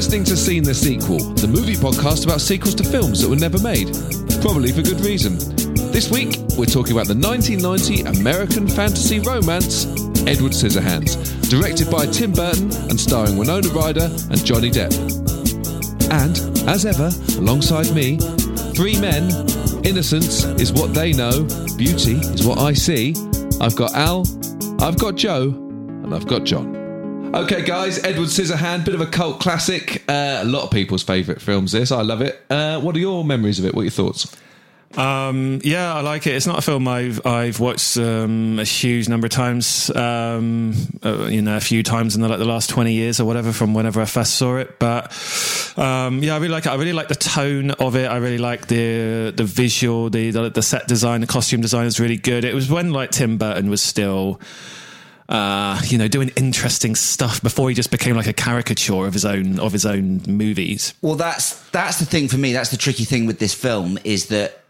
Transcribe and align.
listening 0.00 0.24
to 0.24 0.34
Seen 0.34 0.62
the 0.62 0.72
Sequel, 0.72 1.18
the 1.34 1.46
movie 1.46 1.74
podcast 1.74 2.24
about 2.24 2.40
sequels 2.40 2.74
to 2.74 2.82
films 2.82 3.20
that 3.20 3.28
were 3.28 3.36
never 3.36 3.60
made. 3.60 3.92
Probably 4.40 4.72
for 4.72 4.80
good 4.80 4.98
reason. 5.04 5.36
This 5.92 6.10
week, 6.10 6.38
we're 6.56 6.64
talking 6.64 6.96
about 6.96 7.06
the 7.06 7.12
1990 7.12 8.08
American 8.18 8.66
fantasy 8.66 9.20
romance 9.20 9.84
Edward 10.24 10.52
Scissorhands, 10.52 11.20
directed 11.50 11.90
by 11.90 12.06
Tim 12.06 12.32
Burton 12.32 12.72
and 12.88 12.98
starring 12.98 13.36
Winona 13.36 13.68
Ryder 13.68 14.08
and 14.30 14.42
Johnny 14.42 14.70
Depp. 14.70 14.88
And, 16.08 16.32
as 16.66 16.86
ever, 16.86 17.12
alongside 17.36 17.94
me, 17.94 18.16
three 18.72 18.98
men. 18.98 19.28
Innocence 19.84 20.44
is 20.56 20.72
what 20.72 20.94
they 20.94 21.12
know, 21.12 21.44
beauty 21.76 22.16
is 22.32 22.46
what 22.46 22.56
I 22.58 22.72
see. 22.72 23.12
I've 23.60 23.76
got 23.76 23.92
Al, 23.92 24.24
I've 24.80 24.98
got 24.98 25.16
Joe, 25.16 25.50
and 25.52 26.14
I've 26.14 26.26
got 26.26 26.44
John. 26.44 26.79
Okay, 27.32 27.62
guys, 27.62 28.02
Edward 28.02 28.26
Scissorhand, 28.26 28.84
bit 28.84 28.94
of 28.94 29.00
a 29.00 29.06
cult 29.06 29.38
classic. 29.38 30.02
Uh, 30.08 30.40
a 30.42 30.44
lot 30.44 30.64
of 30.64 30.72
people's 30.72 31.04
favourite 31.04 31.40
films. 31.40 31.70
This, 31.70 31.92
I 31.92 32.02
love 32.02 32.22
it. 32.22 32.44
Uh, 32.50 32.80
what 32.80 32.96
are 32.96 32.98
your 32.98 33.24
memories 33.24 33.60
of 33.60 33.64
it? 33.66 33.72
What 33.72 33.82
are 33.82 33.84
your 33.84 33.92
thoughts? 33.92 34.36
Um, 34.96 35.60
yeah, 35.62 35.94
I 35.94 36.00
like 36.00 36.26
it. 36.26 36.34
It's 36.34 36.48
not 36.48 36.58
a 36.58 36.62
film 36.62 36.88
I've 36.88 37.24
I've 37.24 37.60
watched 37.60 37.96
um, 37.96 38.58
a 38.58 38.64
huge 38.64 39.08
number 39.08 39.26
of 39.26 39.30
times. 39.30 39.88
Um, 39.94 40.74
uh, 41.04 41.26
you 41.26 41.40
know, 41.40 41.56
a 41.56 41.60
few 41.60 41.84
times 41.84 42.16
in 42.16 42.22
the, 42.22 42.28
like 42.28 42.40
the 42.40 42.44
last 42.44 42.68
twenty 42.68 42.94
years 42.94 43.20
or 43.20 43.24
whatever 43.24 43.52
from 43.52 43.74
whenever 43.74 44.00
I 44.00 44.06
first 44.06 44.34
saw 44.34 44.56
it. 44.56 44.80
But 44.80 45.12
um, 45.78 46.24
yeah, 46.24 46.34
I 46.34 46.38
really 46.38 46.48
like 46.48 46.66
it. 46.66 46.70
I 46.70 46.74
really 46.74 46.92
like 46.92 47.06
the 47.06 47.14
tone 47.14 47.70
of 47.70 47.94
it. 47.94 48.10
I 48.10 48.16
really 48.16 48.38
like 48.38 48.66
the 48.66 49.32
the 49.36 49.44
visual, 49.44 50.10
the, 50.10 50.32
the 50.32 50.50
the 50.50 50.62
set 50.62 50.88
design, 50.88 51.20
the 51.20 51.28
costume 51.28 51.60
design 51.60 51.86
is 51.86 52.00
really 52.00 52.16
good. 52.16 52.44
It 52.44 52.54
was 52.54 52.68
when 52.68 52.92
like 52.92 53.12
Tim 53.12 53.38
Burton 53.38 53.70
was 53.70 53.80
still 53.80 54.40
uh, 55.30 55.80
you 55.84 55.96
know, 55.96 56.08
doing 56.08 56.30
interesting 56.36 56.96
stuff 56.96 57.40
before 57.40 57.68
he 57.68 57.74
just 57.74 57.92
became 57.92 58.16
like 58.16 58.26
a 58.26 58.32
caricature 58.32 59.06
of 59.06 59.12
his 59.12 59.24
own 59.24 59.60
of 59.60 59.72
his 59.72 59.86
own 59.86 60.20
movies. 60.26 60.92
Well, 61.02 61.14
that's 61.14 61.60
that's 61.70 62.00
the 62.00 62.04
thing 62.04 62.26
for 62.26 62.36
me. 62.36 62.52
That's 62.52 62.70
the 62.70 62.76
tricky 62.76 63.04
thing 63.04 63.26
with 63.26 63.38
this 63.38 63.54
film 63.54 63.98
is 64.02 64.26
that 64.26 64.60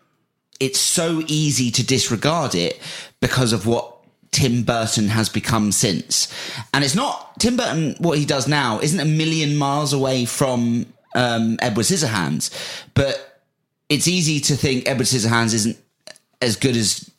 it's 0.60 0.78
so 0.78 1.22
easy 1.26 1.70
to 1.70 1.84
disregard 1.84 2.54
it 2.54 2.78
because 3.20 3.54
of 3.54 3.66
what 3.66 3.96
Tim 4.32 4.62
Burton 4.62 5.08
has 5.08 5.30
become 5.30 5.72
since. 5.72 6.30
And 6.74 6.84
it's 6.84 6.94
not 6.94 7.40
Tim 7.40 7.56
Burton. 7.56 7.96
What 7.98 8.18
he 8.18 8.26
does 8.26 8.46
now 8.46 8.80
isn't 8.80 9.00
a 9.00 9.06
million 9.06 9.56
miles 9.56 9.94
away 9.94 10.26
from 10.26 10.84
um, 11.14 11.56
Edward 11.62 11.84
Scissorhands, 11.86 12.50
but 12.92 13.42
it's 13.88 14.06
easy 14.06 14.40
to 14.40 14.56
think 14.56 14.86
Edward 14.86 15.06
Scissorhands 15.06 15.54
isn't 15.54 15.78
as 16.42 16.56
good 16.56 16.76
as 16.76 17.09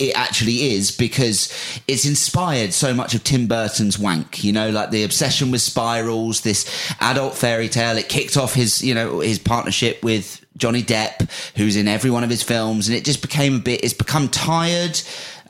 it 0.00 0.16
actually 0.16 0.72
is 0.74 0.90
because 0.90 1.52
it's 1.86 2.06
inspired 2.06 2.72
so 2.72 2.94
much 2.94 3.14
of 3.14 3.22
Tim 3.22 3.46
Burton's 3.46 3.98
wank, 3.98 4.42
you 4.42 4.52
know, 4.52 4.70
like 4.70 4.90
the 4.90 5.04
obsession 5.04 5.50
with 5.50 5.60
spirals, 5.60 6.40
this 6.40 6.92
adult 7.00 7.36
fairy 7.36 7.68
tale. 7.68 7.98
It 7.98 8.08
kicked 8.08 8.36
off 8.36 8.54
his, 8.54 8.82
you 8.82 8.94
know, 8.94 9.20
his 9.20 9.38
partnership 9.38 10.02
with 10.02 10.44
Johnny 10.56 10.82
Depp, 10.82 11.30
who's 11.56 11.76
in 11.76 11.86
every 11.86 12.10
one 12.10 12.24
of 12.24 12.30
his 12.30 12.42
films, 12.42 12.88
and 12.88 12.96
it 12.96 13.04
just 13.04 13.20
became 13.20 13.56
a 13.56 13.58
bit, 13.58 13.84
it's 13.84 13.94
become 13.94 14.28
tired 14.28 15.00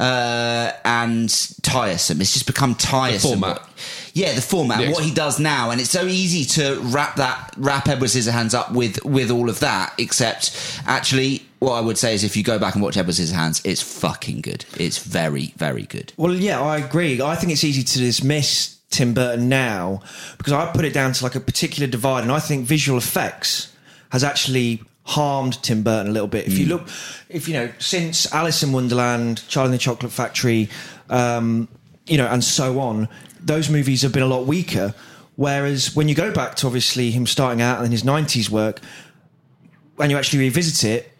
uh, 0.00 0.72
and 0.84 1.28
tiresome. 1.62 2.20
It's 2.20 2.32
just 2.32 2.46
become 2.46 2.74
tiresome. 2.74 3.40
The 3.40 3.46
format. 3.46 3.68
Yeah, 4.12 4.34
the 4.34 4.42
format, 4.42 4.78
The 4.80 4.90
what 4.90 5.04
he 5.04 5.14
does 5.14 5.38
now, 5.38 5.70
and 5.70 5.80
it's 5.80 5.90
so 5.90 6.06
easy 6.06 6.44
to 6.60 6.80
wrap 6.80 7.16
that 7.16 7.54
wrap 7.56 7.86
Edward 7.86 8.08
Scissorhands 8.08 8.54
up 8.54 8.72
with 8.72 9.04
with 9.04 9.30
all 9.30 9.48
of 9.48 9.60
that. 9.60 9.94
Except, 9.98 10.82
actually, 10.86 11.46
what 11.60 11.74
I 11.74 11.80
would 11.80 11.98
say 11.98 12.14
is, 12.14 12.24
if 12.24 12.36
you 12.36 12.42
go 12.42 12.58
back 12.58 12.74
and 12.74 12.82
watch 12.82 12.96
Edward 12.96 13.12
Scissorhands, 13.12 13.60
it's 13.64 13.82
fucking 13.82 14.40
good. 14.40 14.64
It's 14.78 14.98
very, 14.98 15.52
very 15.56 15.84
good. 15.84 16.12
Well, 16.16 16.34
yeah, 16.34 16.60
I 16.60 16.78
agree. 16.78 17.20
I 17.20 17.36
think 17.36 17.52
it's 17.52 17.64
easy 17.64 17.82
to 17.82 17.98
dismiss 17.98 18.78
Tim 18.88 19.12
Burton 19.12 19.48
now 19.48 20.02
because 20.38 20.54
I 20.54 20.72
put 20.72 20.86
it 20.86 20.94
down 20.94 21.12
to 21.12 21.22
like 21.24 21.34
a 21.34 21.40
particular 21.40 21.86
divide, 21.86 22.22
and 22.22 22.32
I 22.32 22.40
think 22.40 22.64
visual 22.66 22.98
effects 22.98 23.72
has 24.10 24.24
actually 24.24 24.82
harmed 25.04 25.62
Tim 25.62 25.82
Burton 25.82 26.08
a 26.08 26.12
little 26.12 26.28
bit. 26.28 26.46
If 26.46 26.58
you 26.58 26.66
look, 26.66 26.88
if 27.28 27.46
you 27.46 27.54
know, 27.54 27.70
since 27.78 28.32
Alice 28.32 28.62
in 28.62 28.72
Wonderland, 28.72 29.46
Charlie 29.46 29.66
and 29.66 29.74
the 29.74 29.78
Chocolate 29.78 30.12
Factory, 30.12 30.70
um, 31.10 31.68
you 32.06 32.16
know, 32.16 32.26
and 32.26 32.42
so 32.42 32.80
on, 32.80 33.06
those 33.38 33.68
movies 33.68 34.00
have 34.00 34.12
been 34.12 34.22
a 34.22 34.26
lot 34.26 34.46
weaker. 34.46 34.94
Whereas 35.36 35.94
when 35.94 36.08
you 36.08 36.14
go 36.14 36.32
back 36.32 36.54
to 36.56 36.66
obviously 36.66 37.10
him 37.10 37.26
starting 37.26 37.60
out 37.60 37.82
and 37.82 37.92
his 37.92 38.02
'90s 38.02 38.48
work, 38.48 38.80
when 39.96 40.08
you 40.08 40.16
actually 40.16 40.40
revisit 40.40 40.84
it, 40.84 41.12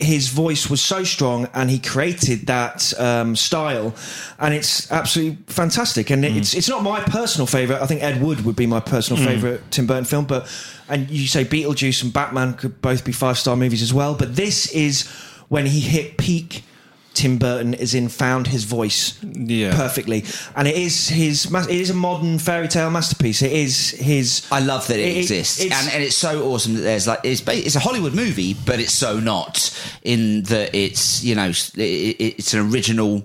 his 0.00 0.28
voice 0.28 0.68
was 0.68 0.80
so 0.80 1.04
strong 1.04 1.48
and 1.54 1.70
he 1.70 1.78
created 1.78 2.46
that 2.46 2.92
um, 2.98 3.36
style. 3.36 3.94
And 4.38 4.52
it's 4.52 4.90
absolutely 4.90 5.38
fantastic. 5.46 6.10
And 6.10 6.24
it's 6.24 6.54
it's 6.54 6.68
not 6.68 6.82
my 6.82 7.00
personal 7.00 7.46
favorite. 7.46 7.80
I 7.80 7.86
think 7.86 8.02
ed 8.02 8.20
wood 8.20 8.44
would 8.44 8.56
be 8.56 8.66
my 8.66 8.80
personal 8.80 9.22
favorite 9.22 9.62
tim 9.70 9.86
burton 9.86 10.04
film 10.04 10.24
but 10.24 10.48
and 10.88 11.10
you 11.10 11.26
say 11.26 11.44
beetlejuice 11.44 12.02
and 12.02 12.12
batman 12.12 12.54
could 12.54 12.80
both 12.80 13.04
be 13.04 13.12
five 13.12 13.38
star 13.38 13.56
movies 13.56 13.82
as 13.82 13.92
well 13.92 14.14
but 14.14 14.36
this 14.36 14.70
is 14.72 15.08
when 15.48 15.66
he 15.66 15.80
hit 15.80 16.16
peak 16.16 16.64
tim 17.14 17.38
burton 17.38 17.74
is 17.74 17.94
in 17.94 18.08
found 18.08 18.48
his 18.48 18.64
voice 18.64 19.14
Yeah. 19.22 19.74
perfectly. 19.74 20.24
And 20.56 20.68
it 20.68 20.76
is 20.76 21.08
his 21.08 21.46
it 21.46 21.70
is 21.70 21.90
a 21.90 21.94
modern 21.94 22.38
fairy 22.38 22.68
tale 22.68 22.90
masterpiece. 22.90 23.40
It 23.42 23.52
is 23.52 23.90
his 23.90 24.42
I 24.52 24.60
love 24.60 24.86
that 24.88 24.98
it, 24.98 25.08
It- 25.08 25.16
it- 25.16 25.20
exists, 25.20 25.60
it's- 25.60 25.84
and, 25.84 25.94
and 25.94 26.02
it's 26.02 26.16
so 26.16 26.44
awesome 26.50 26.74
that 26.74 26.82
there's 26.82 27.06
like 27.06 27.20
it's 27.24 27.42
it's 27.46 27.76
a 27.76 27.80
Hollywood 27.80 28.14
movie, 28.14 28.54
but 28.66 28.80
it's 28.80 28.92
so 28.92 29.20
not 29.20 29.70
in 30.02 30.42
that 30.44 30.74
it's 30.74 31.22
you 31.24 31.34
know 31.34 31.48
it, 31.48 31.78
it- 31.78 32.34
it's 32.38 32.52
an 32.54 32.60
original 32.70 33.24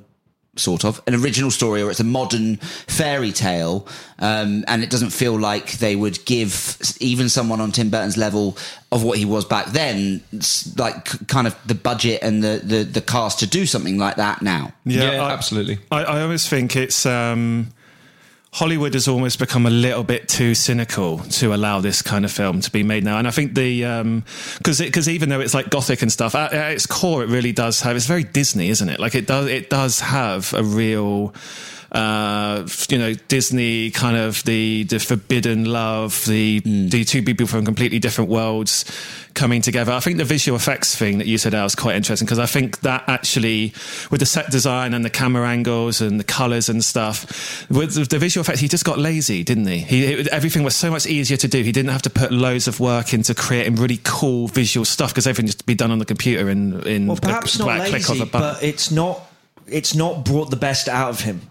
sort 0.59 0.83
of 0.85 1.01
an 1.07 1.15
original 1.15 1.49
story 1.51 1.81
or 1.81 1.89
it's 1.89 1.99
a 1.99 2.03
modern 2.03 2.57
fairy 2.87 3.31
tale 3.31 3.87
um, 4.19 4.63
and 4.67 4.83
it 4.83 4.89
doesn't 4.89 5.11
feel 5.11 5.39
like 5.39 5.73
they 5.79 5.95
would 5.95 6.23
give 6.25 6.77
even 6.99 7.29
someone 7.29 7.61
on 7.61 7.71
Tim 7.71 7.89
Burton's 7.89 8.17
level 8.17 8.57
of 8.91 9.03
what 9.03 9.17
he 9.17 9.25
was 9.25 9.45
back 9.45 9.67
then 9.67 10.21
s- 10.37 10.73
like 10.77 11.27
kind 11.27 11.47
of 11.47 11.55
the 11.65 11.75
budget 11.75 12.19
and 12.21 12.43
the, 12.43 12.61
the 12.63 12.83
the 12.83 13.01
cast 13.01 13.39
to 13.39 13.47
do 13.47 13.65
something 13.65 13.97
like 13.97 14.15
that 14.17 14.41
now 14.41 14.73
Yeah, 14.85 15.23
I- 15.23 15.31
absolutely. 15.31 15.79
I, 15.91 16.03
I 16.03 16.21
always 16.21 16.47
think 16.47 16.75
it's 16.75 17.05
um, 17.05 17.69
Hollywood 18.51 18.95
has 18.95 19.07
almost 19.07 19.37
become 19.37 19.67
a 19.67 19.69
little 19.69 20.03
bit 20.03 20.27
too 20.27 20.55
cynical 20.55 21.19
to 21.19 21.53
allow 21.53 21.81
this 21.81 22.01
kind 22.01 22.25
of 22.25 22.31
film 22.31 22.61
to 22.61 22.71
be 22.71 22.81
made 22.81 23.03
now. 23.03 23.19
And 23.19 23.27
I 23.27 23.31
think 23.31 23.53
the 23.53 23.85
um, 23.85 24.23
because 24.57 24.79
because 24.79 25.07
even 25.07 25.29
though 25.29 25.39
it's 25.39 25.53
like 25.53 25.69
gothic 25.69 26.01
and 26.01 26.11
stuff, 26.11 26.33
at, 26.33 26.51
at 26.53 26.71
its 26.71 26.87
core, 26.87 27.23
it 27.23 27.29
really 27.29 27.51
does 27.51 27.81
have. 27.81 27.95
It's 27.95 28.07
very 28.07 28.23
Disney, 28.23 28.69
isn't 28.69 28.89
it? 28.89 28.99
Like 28.99 29.13
it 29.13 29.27
does 29.27 29.47
it 29.47 29.69
does 29.69 29.99
have 29.99 30.53
a 30.53 30.63
real. 30.63 31.33
Uh, 31.91 32.67
you 32.89 32.97
know, 32.99 33.13
Disney 33.27 33.89
kind 33.91 34.15
of 34.15 34.43
the 34.43 34.83
the 34.83 34.99
forbidden 34.99 35.65
love, 35.65 36.23
the 36.27 36.59
the 36.59 37.03
two 37.03 37.23
people 37.23 37.47
from 37.47 37.65
completely 37.65 37.97
different 37.99 38.29
worlds 38.29 38.85
coming 39.33 39.61
together. 39.61 39.91
I 39.91 39.99
think 39.99 40.17
the 40.17 40.25
visual 40.25 40.55
effects 40.55 40.95
thing 40.95 41.17
that 41.19 41.27
you 41.27 41.37
said 41.37 41.53
out 41.55 41.63
was 41.63 41.75
quite 41.75 41.95
interesting 41.95 42.25
because 42.25 42.39
I 42.39 42.45
think 42.45 42.81
that 42.81 43.03
actually, 43.07 43.73
with 44.11 44.19
the 44.19 44.25
set 44.25 44.51
design 44.51 44.93
and 44.93 45.03
the 45.03 45.09
camera 45.09 45.47
angles 45.47 46.01
and 46.01 46.19
the 46.19 46.23
colors 46.23 46.69
and 46.69 46.83
stuff, 46.83 47.67
with 47.69 47.93
the- 47.95 48.03
the 48.05 48.19
visual 48.19 48.41
effects, 48.43 48.59
he 48.59 48.67
just 48.67 48.85
got 48.85 48.99
lazy, 48.99 49.43
didn't 49.43 49.65
he? 49.67 49.77
He 49.79 50.03
it, 50.05 50.27
everything 50.27 50.63
was 50.63 50.75
so 50.75 50.91
much 50.91 51.07
easier 51.07 51.37
to 51.37 51.47
do. 51.47 51.63
He 51.63 51.71
didn't 51.71 51.91
have 51.91 52.01
to 52.03 52.09
put 52.09 52.31
loads 52.31 52.67
of 52.67 52.79
work 52.79 53.13
into 53.13 53.33
creating 53.33 53.75
really 53.77 53.99
cool 54.03 54.47
visual 54.47 54.85
stuff 54.85 55.11
because 55.11 55.25
everything 55.25 55.47
just 55.47 55.65
be 55.65 55.75
done 55.75 55.89
on 55.91 55.99
the 55.99 56.05
computer 56.05 56.49
in 56.49 56.81
in 56.83 57.07
well 57.07 57.17
a 57.17 57.21
perhaps 57.21 57.57
not 57.57 57.77
click 57.87 58.03
of 58.03 58.09
lazy 58.09 58.21
a 58.21 58.25
button. 58.25 58.53
but 58.55 58.63
it's 58.63 58.91
not 58.91 59.25
it's 59.71 59.95
not 59.95 60.25
brought 60.25 60.49
the 60.49 60.55
best 60.55 60.87
out 60.87 61.09
of 61.09 61.21
him. 61.21 61.41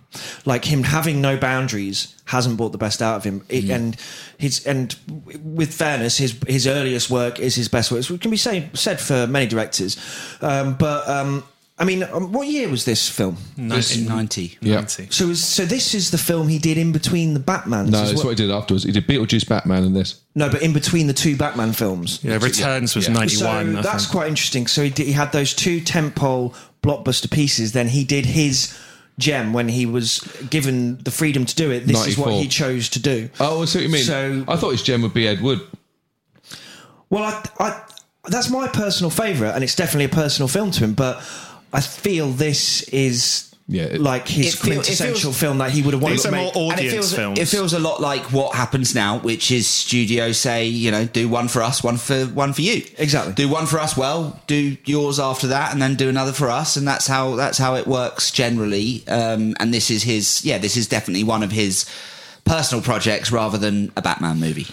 Like 0.45 0.65
him 0.65 0.83
having 0.85 1.21
no 1.21 1.37
boundaries 1.37 2.15
hasn't 2.27 2.57
brought 2.57 2.73
the 2.73 2.79
best 2.79 3.03
out 3.03 3.17
of 3.17 3.25
him. 3.25 3.45
It- 3.49 3.69
and 3.71 3.97
his 4.39 4.65
and 4.67 4.95
with 5.43 5.73
fairness 5.75 6.17
his 6.19 6.37
his 6.47 6.67
earliest 6.67 7.11
work 7.11 7.39
is 7.41 7.55
his 7.55 7.69
best 7.69 7.91
work. 7.93 8.09
It 8.11 8.21
can 8.21 8.31
be 8.31 8.37
say, 8.37 8.71
said 8.75 9.01
for 9.01 9.27
many 9.27 9.47
directors. 9.47 9.97
Um, 10.41 10.75
but 10.75 11.09
um, 11.09 11.45
I 11.81 11.85
mean 11.85 12.03
um, 12.03 12.33
what 12.33 12.49
year 12.49 12.69
was 12.69 12.85
this 12.85 13.09
film 13.09 13.37
This 13.57 13.95
is 13.97 14.09
90 14.09 14.59
Yeah. 14.61 14.85
so 14.87 15.29
is, 15.29 15.45
so 15.45 15.65
this 15.65 15.95
is 15.95 16.11
the 16.11 16.19
film 16.19 16.49
he 16.49 16.59
did 16.59 16.77
in 16.77 16.91
between 16.93 17.35
the 17.35 17.41
Batmans 17.41 17.91
No, 17.91 18.01
as 18.03 18.09
that's 18.09 18.15
well. 18.17 18.25
what 18.27 18.39
he 18.39 18.47
did 18.47 18.51
afterwards. 18.53 18.85
He 18.85 18.91
did 18.93 19.07
Beetlejuice, 19.07 19.49
Batman, 19.49 19.85
and 19.85 19.95
this. 19.95 20.21
no 20.35 20.49
but 20.51 20.61
in 20.63 20.73
between 20.73 21.07
the 21.07 21.13
two 21.13 21.37
Batman 21.37 21.73
films 21.73 22.19
yeah, 22.25 22.39
Returns 22.43 22.97
was 22.97 23.07
Yeah. 23.07 23.15
ninety 23.15 23.37
so 23.37 23.47
one. 23.47 23.75
that's 23.81 24.07
quite 24.07 24.29
interesting. 24.29 24.67
So 24.67 24.83
he, 24.83 24.91
did, 24.91 25.07
he 25.07 25.13
had 25.13 25.31
those 25.33 25.55
two 25.55 25.81
tentpole 25.81 26.55
blockbuster 26.83 27.31
pieces. 27.31 27.73
Then 27.73 27.89
he 27.89 28.03
did 28.05 28.27
his 28.27 28.77
gem 29.19 29.53
when 29.53 29.69
he 29.69 29.85
was 29.87 30.19
given 30.51 30.99
the 30.99 31.11
freedom 31.11 31.45
to 31.45 31.55
do 31.55 31.71
it. 31.71 31.87
This 31.87 32.07
is 32.07 32.17
what 32.19 32.27
94. 32.31 32.43
he 32.43 32.49
chose 32.49 32.89
to 32.91 33.01
do. 33.01 33.29
Oh, 33.41 33.63
I 33.63 33.65
see 33.67 33.79
what 33.79 33.83
you 33.85 33.89
mean. 33.93 34.05
So- 34.05 34.45
I 34.49 34.57
thought 34.57 34.71
his 34.71 34.83
gem 34.83 35.03
would 35.03 35.15
be 35.15 35.27
Ed 35.29 35.41
Wood. 35.43 35.61
Well, 37.11 37.25
I, 37.25 37.49
I, 37.65 37.83
that's 38.27 38.51
my 38.51 38.69
personal 38.69 39.11
favourite, 39.11 39.53
and 39.55 39.65
it's 39.65 39.75
definitely 39.75 40.05
a 40.05 40.09
personal 40.11 40.49
film 40.49 40.71
to 40.73 40.85
him. 40.85 40.95
But 40.95 41.23
I 41.73 41.81
feel 41.81 42.31
this 42.31 42.83
is 42.89 43.45
Yeah, 43.71 43.83
it- 43.83 44.01
like 44.01 44.27
his 44.27 44.55
feel- 44.55 44.73
quintessential 44.75 45.33
feels- 45.33 45.37
film 45.39 45.59
that 45.59 45.73
he 45.73 45.83
would 45.83 45.93
have 45.93 46.03
wanted 46.03 46.21
to 46.21 46.29
are 46.29 46.31
make. 46.31 46.55
more 46.55 46.73
And 46.73 46.81
it 46.81 46.85
audience 46.87 46.93
feels, 46.95 47.13
films. 47.13 47.39
it 47.39 47.49
feels 47.49 47.73
a 47.75 47.79
lot 47.79 48.01
like 48.01 48.33
what 48.33 48.55
happens 48.57 48.95
now, 48.95 49.19
which 49.19 49.51
is 49.51 49.69
studios 49.69 50.39
say, 50.39 50.65
you 50.67 50.91
know, 50.91 51.05
do 51.05 51.29
one 51.29 51.49
for 51.49 51.63
us, 51.63 51.83
one 51.85 51.99
for 51.99 52.25
one 52.27 52.55
for 52.55 52.63
you. 52.63 52.83
Exactly. 52.97 53.35
Do 53.35 53.47
one 53.49 53.67
for 53.67 53.79
us 53.79 53.95
well, 53.97 54.41
do 54.47 54.79
yours 54.87 55.21
after 55.21 55.49
that, 55.49 55.73
and 55.73 55.83
then 55.83 55.97
do 55.97 56.09
another 56.09 56.33
for 56.33 56.49
us, 56.49 56.77
and 56.77 56.89
that's 56.89 57.07
how 57.07 57.37
that's 57.37 57.59
how 57.59 57.75
it 57.75 57.87
works 57.87 58.31
generally. 58.31 59.03
Um, 59.07 59.55
and 59.61 59.75
this 59.75 59.91
is 59.91 60.03
his, 60.05 60.43
yeah, 60.45 60.57
this 60.57 60.75
is 60.77 60.87
definitely 60.87 61.25
one 61.25 61.43
of 61.43 61.53
his 61.53 61.85
personal 62.47 62.83
projects 62.83 63.31
rather 63.31 63.59
than 63.59 63.93
a 63.97 64.01
Batman 64.01 64.41
movie. 64.41 64.67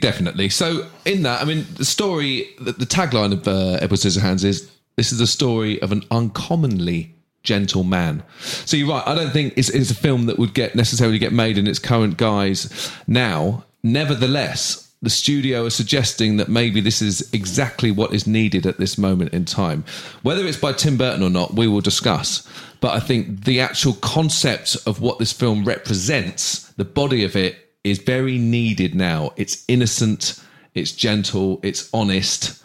Definitely. 0.00 0.48
So, 0.50 0.86
in 1.06 1.22
that, 1.22 1.40
I 1.40 1.44
mean, 1.44 1.64
the 1.76 1.84
story, 1.86 2.48
the, 2.60 2.72
the 2.72 2.84
tagline 2.84 3.32
of 3.32 3.46
uh, 3.48 3.78
Edward 3.80 4.00
Scissorhands 4.00 4.44
is 4.44 4.68
this 4.96 5.12
is 5.12 5.20
a 5.20 5.26
story 5.26 5.80
of 5.82 5.92
an 5.92 6.02
uncommonly 6.10 7.14
gentle 7.42 7.84
man. 7.84 8.22
So, 8.40 8.76
you're 8.76 8.88
right. 8.88 9.06
I 9.06 9.14
don't 9.14 9.30
think 9.30 9.54
it's, 9.56 9.70
it's 9.70 9.90
a 9.90 9.94
film 9.94 10.26
that 10.26 10.38
would 10.38 10.54
get 10.54 10.74
necessarily 10.74 11.18
get 11.18 11.32
made 11.32 11.58
in 11.58 11.66
its 11.66 11.78
current 11.78 12.16
guise 12.16 12.92
now. 13.06 13.64
Nevertheless, 13.82 14.90
the 15.02 15.10
studio 15.10 15.64
are 15.64 15.70
suggesting 15.70 16.36
that 16.36 16.48
maybe 16.48 16.80
this 16.80 17.00
is 17.00 17.32
exactly 17.32 17.90
what 17.90 18.12
is 18.12 18.26
needed 18.26 18.66
at 18.66 18.78
this 18.78 18.98
moment 18.98 19.32
in 19.32 19.46
time. 19.46 19.84
Whether 20.22 20.44
it's 20.44 20.58
by 20.58 20.74
Tim 20.74 20.98
Burton 20.98 21.22
or 21.22 21.30
not, 21.30 21.54
we 21.54 21.66
will 21.66 21.80
discuss. 21.80 22.46
But 22.80 22.94
I 22.94 23.00
think 23.00 23.44
the 23.44 23.60
actual 23.60 23.94
concept 23.94 24.76
of 24.86 25.00
what 25.00 25.18
this 25.18 25.32
film 25.32 25.64
represents, 25.64 26.70
the 26.72 26.84
body 26.84 27.24
of 27.24 27.34
it, 27.34 27.56
is 27.82 27.98
very 27.98 28.36
needed 28.36 28.94
now. 28.94 29.32
It's 29.36 29.64
innocent, 29.68 30.38
it's 30.74 30.92
gentle, 30.92 31.60
it's 31.62 31.88
honest. 31.94 32.62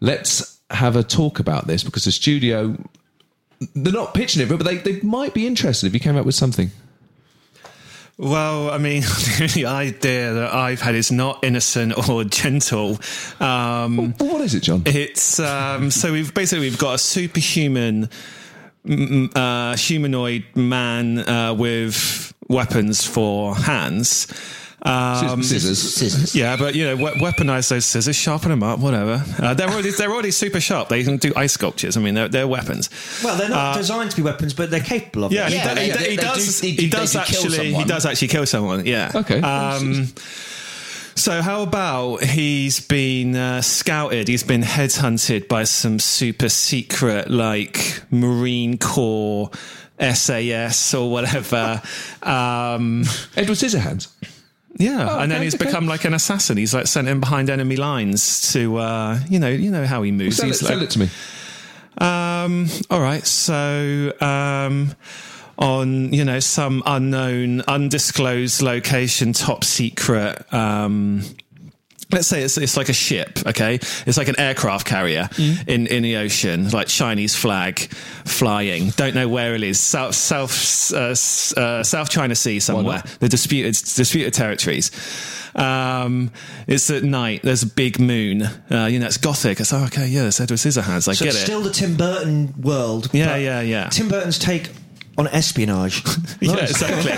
Let's 0.00 0.55
have 0.70 0.96
a 0.96 1.02
talk 1.02 1.38
about 1.38 1.66
this 1.66 1.84
because 1.84 2.04
the 2.04 2.12
studio, 2.12 2.76
they're 3.74 3.92
not 3.92 4.14
pitching 4.14 4.42
it, 4.42 4.48
but 4.48 4.64
they, 4.64 4.78
they 4.78 5.00
might 5.00 5.34
be 5.34 5.46
interested 5.46 5.86
if 5.86 5.94
you 5.94 6.00
came 6.00 6.16
up 6.16 6.26
with 6.26 6.34
something. 6.34 6.70
Well, 8.18 8.70
I 8.70 8.78
mean, 8.78 9.02
the 9.54 9.66
idea 9.66 10.32
that 10.32 10.54
I've 10.54 10.80
had 10.80 10.94
is 10.94 11.12
not 11.12 11.44
innocent 11.44 12.08
or 12.08 12.24
gentle. 12.24 12.98
Um, 13.40 14.14
But 14.16 14.28
what 14.28 14.40
is 14.40 14.54
it, 14.54 14.62
John? 14.62 14.82
It's 14.86 15.38
um, 15.38 15.90
so 15.90 16.12
we've 16.12 16.32
basically 16.32 16.66
we've 16.66 16.78
got 16.78 16.94
a 16.94 16.98
superhuman 16.98 18.08
uh, 19.34 19.76
humanoid 19.76 20.44
man 20.54 21.18
uh, 21.28 21.54
with 21.54 22.32
weapons 22.48 23.04
for 23.04 23.54
hands. 23.54 24.26
Um, 24.82 25.42
Scissors. 25.42 25.80
Scissors. 25.94 26.34
yeah, 26.36 26.56
but 26.56 26.74
you 26.74 26.84
know, 26.84 26.96
we- 26.96 27.20
weaponize 27.20 27.68
those 27.68 27.86
scissors, 27.86 28.14
sharpen 28.14 28.50
them 28.50 28.62
up, 28.62 28.78
whatever. 28.78 29.24
Uh, 29.40 29.54
they're 29.54 29.68
already 29.68 29.90
they're 29.90 30.12
already 30.12 30.30
super 30.30 30.60
sharp. 30.60 30.88
They 30.90 31.02
can 31.02 31.16
do 31.16 31.32
ice 31.34 31.52
sculptures. 31.54 31.96
I 31.96 32.00
mean, 32.00 32.14
they're, 32.14 32.28
they're 32.28 32.46
weapons. 32.46 32.90
Well, 33.24 33.36
they're 33.36 33.48
not 33.48 33.76
designed 33.76 34.10
to 34.10 34.16
be 34.16 34.22
weapons, 34.22 34.52
but 34.54 34.70
they're 34.70 34.80
capable 34.80 35.24
of 35.24 35.32
Yeah, 35.32 35.46
it. 35.48 35.52
Yeah, 35.54 35.68
he, 35.74 35.74
they- 35.74 35.92
do- 35.92 36.04
he, 36.04 36.10
he 36.10 36.16
does. 36.16 36.60
do- 36.60 36.66
they 36.66 36.82
he 36.82 36.88
does 36.90 37.12
do 37.12 37.18
actually. 37.18 37.72
He 37.74 37.84
does 37.84 38.06
actually 38.06 38.28
kill 38.28 38.46
someone. 38.46 38.84
Yeah. 38.86 39.10
Okay. 39.14 39.40
Um, 39.40 40.08
so 41.14 41.40
how 41.40 41.62
about 41.62 42.22
he's 42.22 42.78
been 42.86 43.34
uh, 43.34 43.62
scouted? 43.62 44.28
He's 44.28 44.42
been 44.44 44.62
headhunted 44.62 45.48
by 45.48 45.64
some 45.64 45.98
super 45.98 46.50
secret, 46.50 47.30
like 47.30 48.02
Marine 48.10 48.76
Corps, 48.76 49.50
SAS 49.98 50.92
or 50.92 51.10
whatever. 51.10 51.80
Um, 52.22 53.04
Edward 53.34 53.56
Scissorhands. 53.56 54.08
Yeah, 54.78 55.08
Oh, 55.10 55.18
and 55.20 55.30
then 55.30 55.38
okay, 55.38 55.44
he's 55.44 55.54
okay. 55.54 55.64
become 55.66 55.86
like 55.86 56.04
an 56.04 56.14
assassin. 56.14 56.56
He's 56.56 56.74
like 56.74 56.86
sent 56.86 57.08
in 57.08 57.20
behind 57.20 57.50
enemy 57.50 57.76
lines 57.76 58.52
to, 58.52 58.76
uh, 58.78 59.18
you 59.28 59.38
know, 59.38 59.48
you 59.48 59.70
know 59.70 59.86
how 59.86 60.02
he 60.02 60.12
moves. 60.12 60.36
Sell 60.36 60.46
it, 60.46 60.48
he's 60.48 60.60
sell 60.60 60.76
like, 60.78 60.84
it 60.84 60.90
to 60.90 60.98
me. 61.00 61.08
um, 61.98 62.66
all 62.90 63.00
right. 63.00 63.26
So, 63.26 64.12
um, 64.20 64.94
on 65.58 66.12
you 66.12 66.22
know 66.24 66.38
some 66.40 66.82
unknown, 66.84 67.62
undisclosed 67.62 68.60
location, 68.62 69.32
top 69.32 69.64
secret. 69.64 70.52
Um, 70.52 71.22
let's 72.12 72.28
say 72.28 72.42
it's, 72.42 72.56
it's 72.58 72.76
like 72.76 72.88
a 72.88 72.92
ship. 72.92 73.38
Okay, 73.46 73.74
it's 73.74 74.16
like 74.16 74.28
an 74.28 74.38
aircraft 74.38 74.86
carrier 74.86 75.28
in 75.38 75.86
in 75.86 76.02
the 76.02 76.16
ocean, 76.16 76.68
like 76.70 76.86
Chinese 76.88 77.34
flag 77.34 77.78
flying. 78.24 78.90
Don't 78.90 79.14
know 79.14 79.28
where 79.28 79.54
it 79.54 79.62
is. 79.62 79.80
South 79.80 80.14
South 80.14 80.92
uh, 80.92 81.14
uh, 81.60 81.82
South 81.82 82.10
China 82.10 82.34
Sea 82.34 82.60
somewhere. 82.60 83.02
The 83.20 83.28
disputed 83.28 83.74
disputed 83.74 84.34
territories. 84.34 84.90
Um, 85.54 86.32
it's 86.66 86.90
at 86.90 87.02
night. 87.02 87.40
There's 87.42 87.62
a 87.62 87.66
big 87.66 87.98
moon. 87.98 88.42
Uh, 88.42 88.88
you 88.90 88.98
know, 88.98 89.06
it's 89.06 89.16
gothic. 89.16 89.58
It's 89.58 89.72
like, 89.72 89.90
okay, 89.92 90.06
yeah, 90.06 90.26
it's 90.26 90.38
Edward 90.38 90.58
Scissorhands. 90.58 91.08
I 91.08 91.14
So 91.14 91.24
get 91.24 91.32
it's 91.34 91.42
it. 91.42 91.46
still 91.46 91.62
the 91.62 91.70
Tim 91.70 91.96
Burton 91.96 92.52
world. 92.60 93.08
Yeah, 93.14 93.36
yeah, 93.36 93.62
yeah. 93.62 93.88
Tim 93.88 94.08
Burton's 94.08 94.38
take 94.38 94.68
on 95.18 95.26
espionage. 95.28 96.02
Yeah, 96.38 96.56
exactly. 96.56 97.12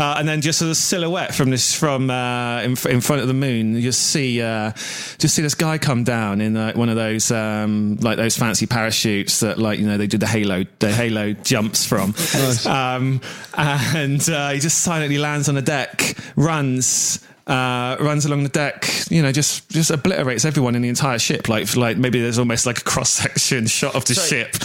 uh, 0.00 0.16
and 0.18 0.28
then 0.28 0.42
just 0.42 0.60
as 0.60 0.68
a 0.68 0.74
silhouette 0.74 1.34
from 1.34 1.48
this, 1.50 1.74
from 1.74 2.10
uh, 2.10 2.60
in, 2.60 2.72
in 2.88 3.00
front 3.00 3.22
of 3.22 3.28
the 3.28 3.34
moon, 3.34 3.74
you 3.76 3.92
see, 3.92 4.42
uh, 4.42 4.72
just 5.18 5.34
see 5.34 5.40
this 5.42 5.54
guy 5.54 5.78
come 5.78 6.04
down 6.04 6.42
in 6.42 6.54
uh, 6.56 6.74
one 6.74 6.90
of 6.90 6.96
those, 6.96 7.30
um, 7.30 7.96
like 8.02 8.18
those 8.18 8.36
fancy 8.36 8.66
parachutes 8.66 9.40
that, 9.40 9.58
like 9.58 9.78
you 9.78 9.86
know, 9.86 9.96
they 9.96 10.06
did 10.06 10.20
the 10.20 10.26
halo, 10.26 10.64
the 10.80 10.92
halo 10.92 11.32
jumps 11.32 11.86
from. 11.86 12.14
Um, 12.66 13.20
and 13.56 14.28
uh, 14.28 14.50
he 14.50 14.60
just 14.60 14.80
silently 14.82 15.18
lands 15.18 15.48
on 15.48 15.54
the 15.54 15.62
deck, 15.62 16.14
runs. 16.36 17.24
Uh, 17.46 17.96
runs 18.00 18.26
along 18.26 18.42
the 18.42 18.50
deck, 18.50 18.86
you 19.08 19.22
know, 19.22 19.32
just 19.32 19.70
just 19.70 19.90
obliterates 19.90 20.44
everyone 20.44 20.74
in 20.74 20.82
the 20.82 20.88
entire 20.90 21.18
ship. 21.18 21.48
Like 21.48 21.74
like 21.76 21.96
maybe 21.96 22.20
there's 22.20 22.38
almost 22.38 22.66
like 22.66 22.76
a 22.78 22.84
cross 22.84 23.08
section 23.10 23.66
shot 23.66 23.94
of 23.94 24.04
the 24.04 24.14
Sorry. 24.14 24.28
ship. 24.44 24.56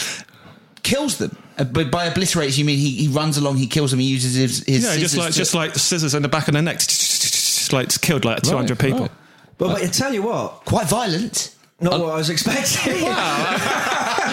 Kills 0.83 1.17
them. 1.17 1.37
Uh, 1.57 1.63
but 1.63 1.91
by 1.91 2.05
obliterates, 2.05 2.57
you 2.57 2.65
mean 2.65 2.77
he, 2.79 2.91
he 2.91 3.07
runs 3.07 3.37
along, 3.37 3.57
he 3.57 3.67
kills 3.67 3.91
them, 3.91 3.99
he 3.99 4.07
uses 4.07 4.33
his, 4.35 4.63
his 4.65 4.83
Yeah, 4.83 4.95
just 4.97 5.13
scissors 5.13 5.17
like 5.19 5.31
to- 5.33 5.37
just 5.37 5.53
like 5.55 5.73
the 5.73 5.79
scissors 5.79 6.13
in 6.15 6.21
the 6.23 6.27
back 6.29 6.47
of 6.47 6.53
the 6.55 6.61
neck, 6.61 6.79
just 6.79 7.71
like 7.73 7.85
it's 7.85 7.97
killed 7.97 8.25
like 8.25 8.41
200 8.41 8.79
people. 8.79 9.01
right. 9.01 9.11
But, 9.57 9.67
but 9.67 9.83
I 9.83 9.87
tell 9.87 10.13
you 10.13 10.23
what, 10.23 10.65
quite 10.65 10.87
violent. 10.87 11.55
not 11.79 11.99
what 11.99 12.09
I 12.13 12.15
was 12.17 12.29
expecting. 12.29 13.03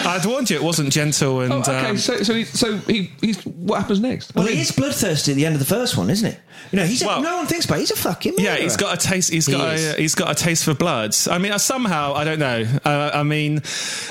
I'd 0.05 0.25
warned 0.25 0.49
you 0.49 0.55
it 0.57 0.63
wasn't 0.63 0.91
gentle 0.91 1.41
and 1.41 1.53
Oh, 1.53 1.59
okay, 1.59 1.89
um, 1.89 1.97
so 1.97 2.17
so 2.23 2.33
he, 2.33 2.43
so 2.45 2.77
he 2.77 3.11
he's 3.21 3.41
what 3.45 3.81
happens 3.81 3.99
next? 3.99 4.33
Well, 4.35 4.45
he 4.47 4.59
is 4.59 4.71
bloodthirsty 4.71 5.31
at 5.31 5.35
the 5.35 5.45
end 5.45 5.55
of 5.55 5.59
the 5.59 5.65
first 5.65 5.97
one, 5.97 6.09
isn't 6.09 6.27
it? 6.33 6.39
You 6.71 6.79
know, 6.79 6.85
he's 6.85 7.01
a, 7.01 7.05
no 7.05 7.37
one 7.37 7.47
thinks 7.47 7.65
about. 7.65 7.77
it. 7.77 7.81
He's 7.81 7.91
a 7.91 7.95
fucking 7.97 8.35
yeah, 8.37 8.55
he's 8.57 8.77
got 8.77 8.93
a 8.93 9.07
taste. 9.07 9.31
He's 9.31 9.45
He 9.47 9.53
got 9.53 9.73
is. 9.75 9.93
a, 9.93 9.95
he's 9.97 10.15
got 10.15 10.31
a 10.31 10.35
taste 10.35 10.63
for 10.65 10.73
blood. 10.73 11.15
I 11.29 11.37
mean, 11.37 11.51
uh, 11.51 11.57
somehow 11.57 12.13
I 12.13 12.23
don't 12.23 12.39
know. 12.39 12.65
Uh, 12.85 13.11
I 13.13 13.23
mean, 13.23 13.57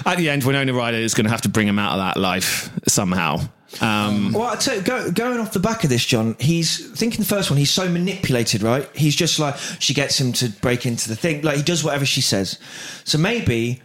at 0.06 0.16
the 0.16 0.28
end, 0.30 0.44
Winona 0.44 0.72
Ryder 0.72 0.98
is 0.98 1.14
going 1.14 1.24
to 1.26 1.30
have 1.30 1.42
to 1.42 1.48
bring 1.48 1.66
him 1.68 1.78
out 1.78 1.92
of 1.92 1.98
that 1.98 2.20
life 2.20 2.70
somehow. 2.88 3.38
Um, 3.80 4.32
Well, 4.32 4.48
I 4.48 4.56
tell 4.56 4.74
you, 4.74 4.82
go, 4.82 5.12
going 5.12 5.38
off 5.38 5.52
the 5.52 5.60
back 5.60 5.84
of 5.84 5.90
this, 5.90 6.04
John, 6.04 6.34
he's 6.40 6.90
thinking 6.98 7.20
the 7.20 7.24
first 7.26 7.50
one. 7.50 7.56
He's 7.56 7.70
so 7.70 7.88
manipulated, 7.88 8.62
right? 8.62 8.88
He's 8.96 9.14
just 9.14 9.38
like 9.38 9.56
she 9.78 9.94
gets 9.94 10.20
him 10.20 10.32
to 10.34 10.48
break 10.60 10.86
into 10.86 11.08
the 11.08 11.14
thing. 11.14 11.42
Like 11.42 11.56
he 11.58 11.62
does 11.62 11.84
whatever 11.84 12.04
she 12.04 12.20
says. 12.20 12.58
So 13.04 13.16
maybe 13.16 13.80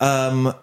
um, 0.00 0.54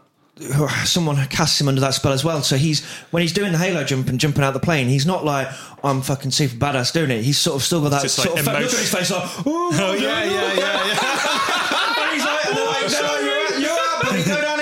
someone 0.85 1.23
casts 1.27 1.61
him 1.61 1.67
under 1.67 1.81
that 1.81 1.93
spell 1.93 2.11
as 2.11 2.23
well. 2.23 2.41
So 2.41 2.55
he's 2.57 2.83
when 3.11 3.21
he's 3.21 3.33
doing 3.33 3.51
the 3.51 3.57
halo 3.57 3.83
jump 3.83 4.07
and 4.09 4.19
jumping 4.19 4.43
out 4.43 4.53
the 4.53 4.59
plane, 4.59 4.87
he's 4.87 5.05
not 5.05 5.23
like 5.23 5.47
I'm 5.83 6.01
fucking 6.01 6.31
super 6.31 6.55
badass 6.55 6.91
doing 6.93 7.11
it. 7.11 7.23
He's 7.23 7.37
sort 7.37 7.55
of 7.57 7.63
still 7.63 7.81
got 7.81 7.89
that 7.89 8.09
sort 8.09 8.29
like 8.31 8.39
of 8.39 8.45
fa- 8.45 8.51
look 8.51 8.59
emotion. 8.61 8.77
at 8.77 8.81
his 8.81 8.93
face 8.93 9.11
like 9.11 9.23
oh, 9.23 9.43
oh 9.73 9.93
yeah, 9.99 10.23
yeah, 10.23 10.53
yeah, 10.53 10.87
yeah. 10.87 12.03
and 12.03 12.11
he's 12.13 12.25
like, 12.25 12.39
oh, 12.47 12.53
no, 12.55 13.07
like, 13.07 13.21
no, 13.23 13.32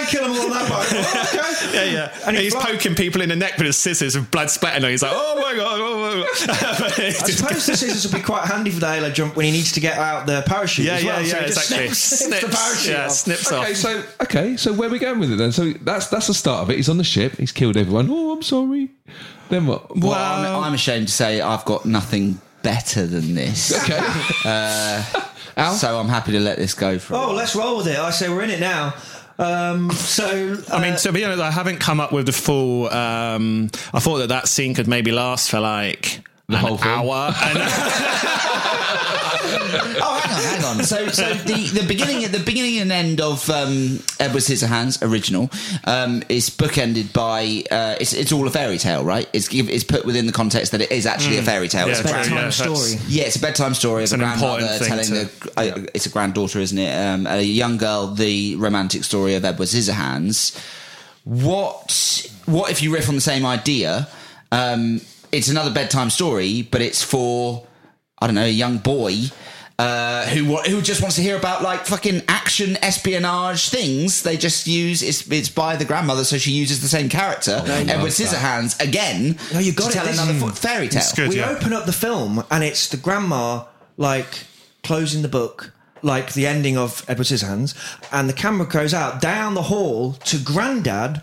buddy. 0.02 0.12
Go 0.12 0.20
kill 0.20 0.26
him 0.26 0.32
all 0.32 0.46
on 0.46 0.50
that 0.52 0.70
boat. 0.70 0.86
Oh, 0.92 1.28
okay. 1.38 1.72
Yeah, 1.72 1.84
yeah. 1.94 2.12
And 2.14 2.28
And 2.30 2.38
he 2.38 2.44
he's 2.44 2.54
fly- 2.54 2.66
poking 2.72 2.96
people 2.96 3.22
in 3.22 3.30
the 3.30 3.36
neck 3.36 3.58
with 3.58 3.68
his 3.68 3.78
scissors 3.78 4.16
with 4.16 4.30
blood 4.32 4.50
splattering. 4.50 4.84
on. 4.84 4.90
He's 4.92 5.02
like, 5.04 5.12
oh 5.14 5.36
my 5.42 5.56
god, 5.56 5.80
oh 5.80 6.00
my 6.00 6.48
god. 6.48 6.92
I 7.00 7.10
suppose 7.12 7.66
the 7.66 7.78
scissors 7.78 8.04
would 8.12 8.18
be 8.20 8.24
quite 8.24 8.46
handy 8.46 8.72
for 8.72 8.80
the 8.80 8.88
halo 8.92 9.10
jump 9.12 9.36
when 9.36 9.46
he 9.46 9.52
needs 9.52 9.72
to 9.74 9.80
get 9.80 9.98
out 9.98 10.26
the 10.28 10.44
parachute. 10.46 10.86
yeah, 10.86 10.96
as 10.96 11.04
well. 11.06 11.22
yeah, 11.22 11.28
So 11.28 11.36
yeah, 11.38 11.42
he 11.44 11.48
just 11.48 11.72
exactly. 11.72 11.88
Snips, 11.94 12.00
snips 12.26 12.42
the 12.42 12.50
parachute 12.50 12.92
yeah, 12.94 13.06
off. 13.06 13.12
snips 13.12 13.52
Okay, 13.52 13.72
off. 13.72 13.78
so 13.78 14.04
okay, 14.24 14.58
so 14.58 14.74
where 14.74 14.90
are 14.90 14.92
we 14.92 15.00
going 15.00 15.20
with 15.20 15.32
it 15.32 15.36
then? 15.38 15.52
So 15.52 15.72
that's 15.72 16.08
that's 16.08 16.28
the 16.28 16.34
start 16.34 16.64
of 16.64 16.70
it. 16.70 16.76
He's 16.78 16.90
on 16.90 16.98
the 16.98 17.04
ship. 17.04 17.38
He's 17.38 17.52
killed 17.52 17.78
everyone. 17.78 18.08
Oh, 18.10 18.32
I'm 18.34 18.42
sorry. 18.42 18.90
Then 19.50 19.68
what? 19.68 19.96
Well, 19.98 20.12
Well- 20.12 20.58
I'm, 20.58 20.64
I'm 20.66 20.74
ashamed 20.74 21.08
to 21.08 21.14
say 21.14 21.42
I've 21.42 21.66
got 21.66 21.86
nothing 21.86 22.40
better 22.64 23.06
than 23.08 23.34
this. 23.36 23.72
Okay. 23.84 24.00
Uh, 24.46 25.04
Al? 25.58 25.74
So 25.74 26.00
I'm 26.00 26.08
happy 26.08 26.32
to 26.34 26.40
let 26.40 26.58
this 26.58 26.74
go 26.74 26.98
for 27.00 27.14
oh, 27.16 27.18
a 27.18 27.22
Oh, 27.24 27.28
while. 27.28 27.36
let's 27.36 27.56
roll 27.56 27.78
with 27.78 27.88
it. 27.88 28.00
I 28.00 28.12
say 28.12 28.30
we're 28.30 28.44
in 28.44 28.52
it 28.52 28.60
now. 28.60 28.94
Um, 29.42 29.90
so, 29.92 30.56
I 30.72 30.80
mean, 30.80 30.94
uh, 30.94 30.98
to 30.98 31.12
be 31.12 31.26
honest, 31.26 31.42
I 31.42 31.50
haven't 31.50 31.80
come 31.80 32.00
up 32.00 32.12
with 32.12 32.28
the 32.28 32.32
full. 32.32 32.88
Um, 32.90 33.72
I 33.94 34.00
thought 34.00 34.20
that 34.20 34.30
that 34.30 34.48
scene 34.48 34.74
could 34.76 34.88
maybe 34.88 35.12
last 35.12 35.50
for 35.50 35.60
like 35.60 36.22
the 36.48 36.58
an 36.58 36.60
whole 36.66 36.78
film? 36.78 37.10
hour. 37.10 37.34
And, 37.42 37.58
Oh, 40.04 40.20
hang 40.24 40.34
on, 40.36 40.42
hang 40.42 40.80
on. 40.80 40.84
So, 40.84 41.08
so 41.10 41.34
the, 41.34 41.80
the 41.80 41.86
beginning, 41.88 42.30
the 42.32 42.40
beginning 42.40 42.80
and 42.80 42.92
end 42.92 43.22
of 43.22 43.50
um, 43.50 44.00
Edward 44.20 44.42
Scissorhands 44.42 45.02
original 45.08 45.50
um, 45.86 46.24
is 46.30 46.50
bookended 46.50 47.14
by 47.14 47.64
uh, 47.72 47.96
it's 48.00 48.14
it's 48.14 48.32
all 48.32 48.48
a 48.48 48.52
fairy 48.52 48.78
tale, 48.78 49.04
right? 49.04 49.30
It's 49.34 49.54
it's 49.54 49.84
put 49.84 50.06
within 50.06 50.26
the 50.26 50.32
context 50.32 50.72
that 50.72 50.82
it 50.82 50.92
is 50.92 51.06
actually 51.06 51.38
a 51.38 51.44
fairy 51.44 51.68
tale. 51.68 51.88
Mm. 51.88 51.92
Yeah, 51.92 51.92
it's 51.92 52.00
a 52.00 52.04
true, 52.04 52.12
grand- 52.12 52.30
yeah, 52.30 52.36
bedtime 52.36 52.52
story. 52.52 53.02
Yeah, 53.08 53.24
it's 53.24 53.36
a 53.36 53.40
bedtime 53.40 53.74
story 53.74 54.04
of 54.04 54.12
a 54.12 54.16
an 54.16 54.22
important 54.22 54.68
grandmother 54.70 54.78
thing 54.80 54.88
telling 54.88 55.30
to- 55.30 55.54
the. 55.56 55.84
Uh, 55.84 55.86
it's 55.94 56.06
a 56.06 56.10
granddaughter, 56.10 56.60
isn't 56.60 56.78
it? 56.78 56.94
Um, 56.94 57.28
a 57.28 57.42
young 57.42 57.78
girl, 57.78 58.08
the 58.14 58.56
romantic 58.58 59.04
story 59.04 59.36
of 59.36 59.46
Edward 59.46 59.68
Scissorhands. 59.68 60.58
What 61.24 62.28
what 62.46 62.72
if 62.72 62.82
you 62.82 62.94
riff 62.94 63.08
on 63.10 63.16
the 63.16 63.22
same 63.22 63.46
idea? 63.46 64.08
Um, 64.52 65.02
it's 65.32 65.48
another 65.50 65.72
bedtime 65.72 66.10
story, 66.10 66.64
but 66.64 66.82
it's 66.82 67.02
for 67.04 67.66
I 68.22 68.28
don't 68.28 68.36
know 68.36 68.46
a 68.46 68.50
young 68.50 68.78
boy. 68.78 69.16
Uh, 69.80 70.28
who 70.28 70.58
who 70.58 70.80
just 70.82 71.02
wants 71.02 71.16
to 71.16 71.24
hear 71.24 71.36
about 71.36 71.64
like 71.64 71.88
fucking 71.88 72.22
action 72.28 72.78
espionage 72.84 73.70
things? 73.70 74.22
They 74.22 74.38
just 74.38 74.68
use 74.68 75.02
it's 75.02 75.30
it's 75.32 75.50
by 75.50 75.76
the 75.76 75.86
grandmother, 75.86 76.24
so 76.24 76.38
she 76.38 76.52
uses 76.52 76.82
the 76.82 76.88
same 76.88 77.10
character, 77.10 77.64
Edward 77.66 78.12
Scissorhands 78.12 78.80
again. 78.80 79.38
No, 79.52 79.60
you 79.60 79.74
got 79.74 79.86
to 79.86 79.90
it. 79.92 79.94
Tell 79.94 80.06
This 80.06 80.22
another 80.22 80.52
is- 80.52 80.60
fairy 80.60 80.88
tale. 80.88 81.02
good. 81.16 81.30
we 81.30 81.38
yeah. 81.38 81.50
open 81.50 81.74
up 81.74 81.88
the 81.88 81.94
film 81.94 82.44
and 82.52 82.64
it's 82.64 82.90
the 82.90 82.98
grandma 82.98 83.64
like 83.98 84.46
closing 84.84 85.24
the 85.24 85.28
book 85.28 85.74
like 86.04 86.34
the 86.34 86.46
ending 86.46 86.78
of 86.78 87.04
Edward 87.08 87.26
Scissorhands, 87.26 87.74
and 88.12 88.30
the 88.30 88.34
camera 88.34 88.68
goes 88.68 88.94
out 88.94 89.20
down 89.22 89.56
the 89.56 89.64
hall 89.64 90.14
to 90.14 90.38
Grandad, 90.38 91.22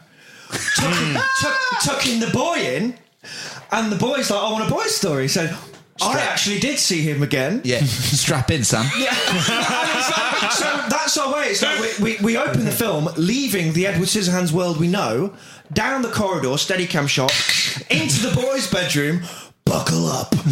tucking, 0.76 1.14
tuck, 1.40 1.58
tucking 1.82 2.20
the 2.20 2.30
boy 2.32 2.56
in, 2.58 2.94
and 3.70 3.92
the 3.92 3.96
boy's 3.96 4.30
like, 4.30 4.40
"I 4.42 4.50
want 4.52 4.66
a 4.66 4.70
boy 4.70 4.86
story." 4.86 5.28
So. 5.28 5.48
I 6.02 6.20
actually 6.20 6.60
did 6.60 6.78
see 6.78 7.02
him 7.02 7.22
again. 7.22 7.60
Yeah, 7.64 7.82
strap 7.84 8.50
in, 8.50 8.64
Sam. 8.64 8.86
Yeah. 8.98 9.08
Like- 9.10 10.52
so 10.52 10.64
that's 10.88 11.16
our 11.18 11.32
way. 11.34 11.46
It's 11.48 11.62
like 11.62 11.98
we, 11.98 12.16
we, 12.16 12.24
we 12.24 12.36
open 12.36 12.64
the 12.64 12.70
film, 12.70 13.08
leaving 13.16 13.72
the 13.72 13.86
Edward 13.86 14.08
Scissorhands 14.08 14.52
world 14.52 14.78
we 14.78 14.88
know, 14.88 15.34
down 15.72 16.02
the 16.02 16.10
corridor, 16.10 16.48
Steadicam 16.50 17.08
shot, 17.08 17.32
into 17.90 18.26
the 18.26 18.34
boys' 18.34 18.70
bedroom. 18.70 19.22
Buckle 19.64 20.06
up. 20.06 20.32
and 20.32 20.48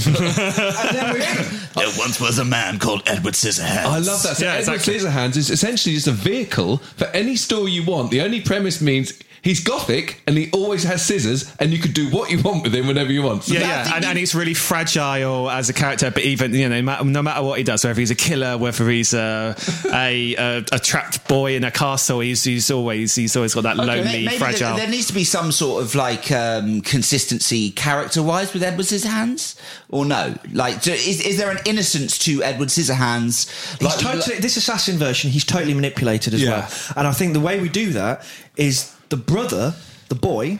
then 0.94 1.14
we, 1.14 1.20
There 1.20 1.88
once 1.98 2.20
was 2.20 2.38
a 2.38 2.44
man 2.44 2.78
called 2.78 3.02
Edward 3.06 3.32
Scissorhands. 3.32 3.86
I 3.86 3.98
love 3.98 4.22
that. 4.22 4.36
So 4.36 4.44
Yeah, 4.44 4.56
Edward 4.56 4.74
exactly. 4.74 4.94
Scissorhands 4.98 5.36
is 5.38 5.48
essentially 5.50 5.94
just 5.94 6.06
a 6.06 6.12
vehicle 6.12 6.76
for 6.96 7.06
any 7.06 7.36
story 7.36 7.70
you 7.70 7.82
want. 7.82 8.10
The 8.10 8.20
only 8.20 8.42
premise 8.42 8.82
means 8.82 9.14
he's 9.46 9.60
gothic 9.62 10.20
and 10.26 10.36
he 10.36 10.50
always 10.50 10.82
has 10.82 11.04
scissors, 11.06 11.50
and 11.60 11.72
you 11.72 11.78
can 11.78 11.92
do 11.92 12.10
what 12.10 12.30
you 12.30 12.42
want 12.42 12.64
with 12.64 12.74
him 12.74 12.86
whenever 12.86 13.12
you 13.12 13.22
want. 13.22 13.44
So 13.44 13.54
Yeah, 13.54 13.60
yeah, 13.60 13.94
and, 13.94 14.02
you- 14.04 14.10
and 14.10 14.18
he's 14.18 14.34
really 14.34 14.54
fragile 14.54 15.48
as 15.50 15.68
a 15.70 15.72
character. 15.72 16.10
But 16.10 16.24
even 16.24 16.52
you 16.52 16.68
know, 16.68 16.82
ma- 16.82 17.02
no 17.02 17.22
matter 17.22 17.42
what 17.42 17.58
he 17.58 17.64
does, 17.64 17.84
whether 17.84 17.98
he's 18.00 18.10
a 18.10 18.14
killer, 18.16 18.58
whether 18.58 18.88
he's 18.90 19.14
a 19.14 19.54
a, 19.92 20.34
a, 20.34 20.64
a 20.72 20.78
trapped 20.78 21.26
boy 21.28 21.54
in 21.56 21.64
a 21.64 21.70
castle, 21.70 22.20
he's 22.20 22.44
he's 22.44 22.70
always 22.70 23.14
he's 23.14 23.36
always 23.36 23.54
got 23.54 23.62
that 23.62 23.76
lonely, 23.76 24.24
Maybe 24.26 24.38
fragile. 24.38 24.76
There, 24.76 24.88
needs 24.88 25.06
to 25.06 25.14
be 25.14 25.24
some 25.24 25.52
sort 25.52 25.82
of 25.84 25.94
like 25.94 26.30
um, 26.32 26.80
consistency 26.80 27.70
character-wise 27.70 28.52
with 28.52 28.62
Edward 28.62 28.86
Scissorhands, 28.86 29.56
or 29.88 30.04
no? 30.04 30.34
Like, 30.52 30.82
do- 30.82 30.92
is, 30.92 31.24
is 31.24 31.36
there 31.38 31.50
an 31.50 31.58
innocence 31.64 32.18
to 32.26 32.42
Edward 32.42 32.68
Scissorhands? 32.68 33.48
he's 33.78 33.82
Like, 33.82 33.98
totally, 33.98 34.38
this 34.38 34.56
assassin 34.56 34.96
version, 34.98 35.30
he's 35.30 35.44
totally 35.44 35.74
manipulated 35.74 36.34
as 36.34 36.42
Yeah. 36.42 36.50
well. 36.50 36.68
And 36.96 37.06
I 37.06 37.12
think 37.12 37.32
the 37.32 37.40
way 37.40 37.60
we 37.60 37.68
do 37.68 37.90
that 37.92 38.24
is 38.56 38.92
the 39.08 39.16
brother, 39.16 39.74
the 40.08 40.14
boy, 40.14 40.58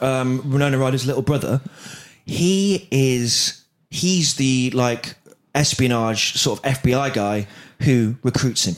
um, 0.00 0.50
Winona 0.50 0.78
Ryder's 0.78 1.06
little 1.06 1.22
brother, 1.22 1.60
he 2.24 2.88
is 2.90 3.64
he's 3.90 4.34
the 4.34 4.70
like 4.70 5.14
espionage 5.54 6.34
sort 6.34 6.64
of 6.64 6.64
FBI 6.82 7.12
guy 7.12 7.46
who 7.80 8.16
recruits 8.22 8.64
him. 8.64 8.76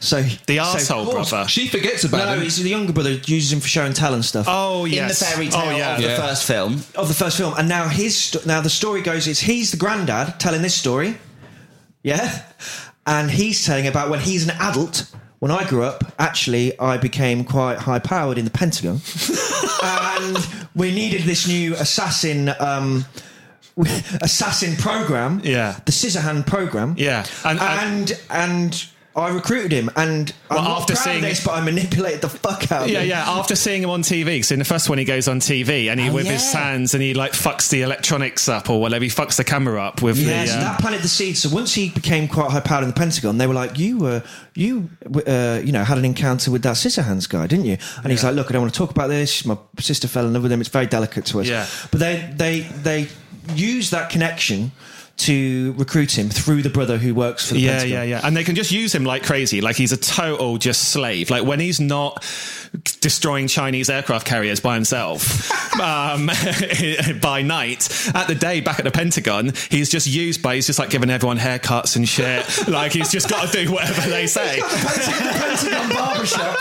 So 0.00 0.20
the 0.20 0.58
so- 0.80 1.10
brother. 1.10 1.46
she 1.48 1.68
forgets 1.68 2.04
about 2.04 2.26
No, 2.26 2.34
him. 2.34 2.42
he's 2.42 2.60
the 2.62 2.68
younger 2.68 2.92
brother 2.92 3.12
uses 3.12 3.52
him 3.52 3.60
for 3.60 3.68
show 3.68 3.84
and 3.84 3.94
tell 3.94 4.14
and 4.14 4.24
stuff. 4.24 4.46
Oh 4.48 4.84
yes, 4.84 5.00
in 5.00 5.08
the 5.08 5.14
fairy 5.34 5.48
tale 5.48 5.74
oh, 5.74 5.76
yeah. 5.76 5.96
of 5.96 6.02
the 6.02 6.08
first 6.16 6.44
film. 6.46 6.72
of 6.96 7.08
the 7.08 7.14
first 7.14 7.36
film, 7.36 7.54
and 7.56 7.68
now 7.68 7.88
his 7.88 8.44
now 8.44 8.60
the 8.60 8.68
story 8.70 9.00
goes 9.00 9.28
it's 9.28 9.40
he's 9.40 9.70
the 9.70 9.76
granddad 9.76 10.40
telling 10.40 10.60
this 10.60 10.74
story, 10.74 11.16
yeah, 12.02 12.42
and 13.06 13.30
he's 13.30 13.64
telling 13.64 13.86
about 13.86 14.10
when 14.10 14.20
he's 14.20 14.44
an 14.48 14.56
adult. 14.58 15.06
When 15.42 15.50
I 15.50 15.64
grew 15.68 15.82
up, 15.82 16.04
actually, 16.20 16.78
I 16.78 16.98
became 16.98 17.42
quite 17.42 17.78
high 17.78 17.98
powered 17.98 18.38
in 18.38 18.44
the 18.44 18.50
Pentagon, 18.52 19.00
and 19.82 20.38
we 20.76 20.92
needed 20.94 21.22
this 21.22 21.48
new 21.48 21.74
assassin. 21.74 22.52
Um, 22.60 23.06
assassin 24.22 24.76
program, 24.76 25.40
Yeah. 25.42 25.80
the 25.84 25.90
Scissorhand 25.90 26.46
program, 26.46 26.94
Yeah. 26.96 27.24
And- 27.44 27.58
and 27.58 28.10
and- 28.12 28.20
and, 28.30 28.86
I 29.14 29.28
recruited 29.28 29.72
him, 29.72 29.90
and 29.94 30.32
I'm 30.50 30.56
Well, 30.56 30.64
not 30.64 30.80
after 30.80 30.96
seeing- 30.96 31.20
this, 31.20 31.44
but 31.44 31.52
I 31.52 31.60
manipulated 31.60 32.22
the 32.22 32.30
fuck 32.30 32.72
out 32.72 32.84
of 32.84 32.88
Yeah, 32.88 33.00
him. 33.00 33.08
yeah. 33.10 33.24
Yeah, 33.26 33.38
after 33.38 33.54
seeing 33.54 33.82
him 33.82 33.90
on 33.90 34.02
TV, 34.02 34.24
because 34.36 34.50
in 34.52 34.58
the 34.58 34.64
first 34.64 34.88
one 34.88 34.96
he 34.96 35.04
goes 35.04 35.28
on 35.28 35.38
TV 35.38 35.88
and 35.90 36.00
he 36.00 36.08
Oh, 36.08 36.12
with 36.14 36.26
his 36.26 36.50
hands 36.52 36.94
and 36.94 37.02
he 37.02 37.12
like 37.12 37.32
fucks 37.32 37.68
the 37.68 37.82
electronics 37.82 38.48
up 38.48 38.70
or 38.70 38.80
whatever. 38.80 39.04
He 39.04 39.10
fucks 39.10 39.36
the 39.36 39.44
camera 39.44 39.82
up 39.84 40.00
with 40.00 40.16
Yes, 40.16 40.50
the. 40.52 40.56
Uh, 40.56 40.60
that 40.60 40.80
planted 40.80 41.02
the 41.02 41.08
seed. 41.08 41.36
So 41.36 41.50
once 41.50 41.74
he 41.74 41.90
became 41.90 42.26
quite 42.26 42.50
high 42.50 42.60
powered 42.60 42.84
in 42.84 42.88
the 42.90 42.94
Pentagon, 42.96 43.36
they 43.36 43.46
were 43.46 43.52
like, 43.52 43.78
"You 43.78 43.98
were, 43.98 44.22
you, 44.54 44.88
uh, 45.26 45.60
you 45.62 45.72
know, 45.72 45.84
had 45.84 45.98
an 45.98 46.06
encounter 46.06 46.50
with 46.50 46.62
that 46.62 46.76
Scissorhands 46.76 47.28
guy, 47.28 47.46
didn't 47.46 47.66
you?" 47.66 47.76
And 48.02 48.10
he's 48.12 48.24
like, 48.24 48.34
"Look, 48.34 48.46
I 48.48 48.52
don't 48.54 48.62
want 48.62 48.72
to 48.72 48.78
talk 48.78 48.90
about 48.92 49.08
this. 49.08 49.44
My 49.44 49.58
sister 49.78 50.08
fell 50.08 50.24
in 50.26 50.32
love 50.32 50.42
with 50.42 50.52
him. 50.52 50.60
It's 50.60 50.70
very 50.70 50.86
delicate 50.86 51.26
to 51.26 51.40
us." 51.42 51.46
Yeah. 51.48 51.66
But 51.90 52.00
they, 52.00 52.30
they, 52.34 52.60
they 52.82 53.08
use 53.54 53.90
that 53.90 54.08
connection 54.08 54.72
to 55.22 55.72
recruit 55.76 56.16
him 56.16 56.28
through 56.28 56.62
the 56.62 56.70
brother 56.70 56.98
who 56.98 57.14
works 57.14 57.48
for 57.48 57.54
the 57.54 57.60
yeah, 57.60 57.78
Pentagon. 57.78 57.90
yeah, 57.90 58.02
yeah. 58.02 58.20
And 58.24 58.36
they 58.36 58.44
can 58.44 58.54
just 58.54 58.72
use 58.72 58.94
him 58.94 59.04
like 59.04 59.22
crazy. 59.24 59.60
Like 59.60 59.76
he's 59.76 59.92
a 59.92 59.96
total 59.96 60.58
just 60.58 60.90
slave. 60.92 61.30
Like 61.30 61.44
when 61.44 61.60
he's 61.60 61.80
not 61.80 62.24
destroying 63.00 63.48
Chinese 63.48 63.90
aircraft 63.90 64.26
carriers 64.26 64.60
by 64.60 64.74
himself 64.74 65.50
um, 65.80 66.26
by 67.20 67.42
night, 67.42 67.88
at 68.14 68.26
the 68.26 68.34
day 68.34 68.60
back 68.60 68.78
at 68.78 68.84
the 68.84 68.90
Pentagon, 68.90 69.52
he's 69.70 69.90
just 69.90 70.06
used 70.06 70.42
by, 70.42 70.56
he's 70.56 70.66
just 70.66 70.78
like 70.78 70.90
giving 70.90 71.10
everyone 71.10 71.38
haircuts 71.38 71.96
and 71.96 72.08
shit. 72.08 72.46
like 72.68 72.92
he's 72.92 73.10
just 73.10 73.28
got 73.28 73.48
to 73.48 73.64
do 73.64 73.72
whatever 73.72 74.08
they 74.08 74.26
say. 74.26 74.60
the 74.60 75.32
Pentagon 75.38 75.88
barbershop. 75.90 76.56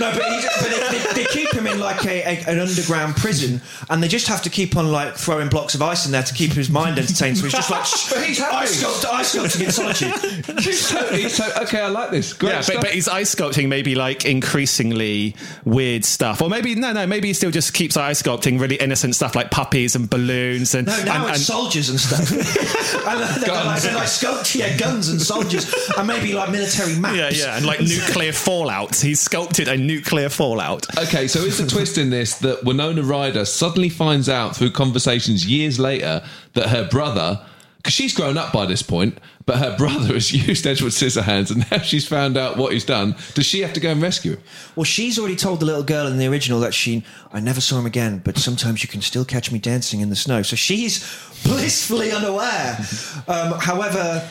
No, 0.00 0.10
but, 0.12 0.22
he's, 0.24 0.44
but 0.44 0.70
they, 0.70 0.98
they, 0.98 1.22
they 1.22 1.24
keep 1.26 1.52
him 1.52 1.66
in 1.66 1.78
like 1.78 2.04
a, 2.04 2.22
a, 2.22 2.50
an 2.50 2.58
underground 2.58 3.16
prison, 3.16 3.60
and 3.90 4.02
they 4.02 4.08
just 4.08 4.26
have 4.28 4.42
to 4.42 4.50
keep 4.50 4.76
on 4.76 4.90
like 4.90 5.14
throwing 5.16 5.48
blocks 5.48 5.74
of 5.74 5.82
ice 5.82 6.06
in 6.06 6.12
there 6.12 6.22
to 6.22 6.34
keep 6.34 6.52
his 6.52 6.70
mind 6.70 6.98
entertained. 6.98 7.36
So 7.38 7.44
he's 7.44 7.52
just 7.52 7.70
like 7.70 7.84
shh, 7.84 8.10
But 8.10 8.24
he's 8.24 8.38
happy. 8.38 8.56
ice 8.56 8.82
sculpt, 8.82 9.04
ice 9.12 9.34
sculpting 9.34 9.64
in 9.64 9.70
solitude. 9.70 10.58
He's 10.62 10.86
so, 10.86 11.06
he's 11.14 11.34
so 11.34 11.50
okay. 11.62 11.80
I 11.80 11.88
like 11.88 12.10
this. 12.10 12.32
Great 12.34 12.50
Yeah, 12.52 12.62
but, 12.66 12.76
but 12.82 12.90
he's 12.90 13.08
ice 13.08 13.34
sculpting 13.34 13.68
maybe 13.68 13.94
like 13.94 14.24
increasingly 14.24 15.34
weird 15.64 16.04
stuff, 16.04 16.40
or 16.42 16.48
maybe 16.48 16.74
no, 16.74 16.92
no, 16.92 17.06
maybe 17.06 17.28
he 17.28 17.34
still 17.34 17.50
just 17.50 17.74
keeps 17.74 17.96
ice 17.96 18.22
sculpting 18.22 18.60
really 18.60 18.76
innocent 18.76 19.14
stuff 19.14 19.34
like 19.34 19.50
puppies 19.50 19.94
and 19.96 20.08
balloons 20.08 20.74
and 20.74 20.86
No, 20.86 21.04
now 21.04 21.20
and, 21.26 21.30
it's 21.30 21.38
and- 21.38 21.46
soldiers 21.46 21.88
and 21.88 21.98
stuff. 22.00 22.30
and 22.30 23.20
they're, 23.20 23.38
they're 23.40 23.64
like, 23.64 23.82
Guns. 23.82 23.94
like 23.94 24.06
sculpt, 24.08 24.54
yeah, 24.54 24.76
guns 24.76 25.08
and 25.08 25.20
soldiers, 25.20 25.72
and 25.96 26.06
maybe 26.06 26.32
like 26.32 26.50
military 26.50 26.96
maps. 26.96 27.16
Yeah, 27.16 27.30
yeah, 27.30 27.56
and 27.56 27.66
like 27.66 27.80
nuclear 27.80 28.32
fallout. 28.32 28.96
He's 28.96 29.20
sculpted 29.20 29.68
a 29.68 29.76
nuclear 29.86 30.28
fallout. 30.28 30.86
Okay, 30.98 31.28
so 31.28 31.40
is 31.40 31.58
the 31.58 31.66
twist 31.66 31.98
in 31.98 32.10
this 32.10 32.38
that 32.38 32.64
Winona 32.64 33.02
Ryder 33.02 33.44
suddenly 33.44 33.88
finds 33.88 34.28
out 34.28 34.56
through 34.56 34.70
conversations 34.70 35.46
years 35.46 35.78
later 35.78 36.22
that 36.54 36.68
her 36.68 36.88
brother, 36.88 37.44
because 37.76 37.92
she's 37.92 38.14
grown 38.14 38.38
up 38.38 38.52
by 38.52 38.66
this 38.66 38.82
point, 38.82 39.18
but 39.46 39.58
her 39.58 39.76
brother 39.76 40.14
has 40.14 40.32
used 40.48 40.66
Edward 40.66 40.92
Scissorhands, 40.92 41.50
and 41.50 41.70
now 41.70 41.78
she's 41.78 42.06
found 42.06 42.36
out 42.36 42.56
what 42.56 42.72
he's 42.72 42.84
done. 42.84 43.14
Does 43.34 43.46
she 43.46 43.60
have 43.60 43.72
to 43.72 43.80
go 43.80 43.90
and 43.90 44.00
rescue 44.00 44.32
him? 44.32 44.42
Well, 44.76 44.84
she's 44.84 45.18
already 45.18 45.36
told 45.36 45.60
the 45.60 45.66
little 45.66 45.82
girl 45.82 46.06
in 46.06 46.18
the 46.18 46.26
original 46.26 46.60
that 46.60 46.74
she, 46.74 47.04
I 47.32 47.40
never 47.40 47.60
saw 47.60 47.78
him 47.78 47.86
again, 47.86 48.22
but 48.24 48.38
sometimes 48.38 48.82
you 48.82 48.88
can 48.88 49.00
still 49.02 49.24
catch 49.24 49.50
me 49.50 49.58
dancing 49.58 50.00
in 50.00 50.10
the 50.10 50.16
snow. 50.16 50.42
So 50.42 50.56
she's 50.56 51.00
blissfully 51.44 52.12
unaware. 52.12 52.78
Um, 53.26 53.58
however, 53.58 54.28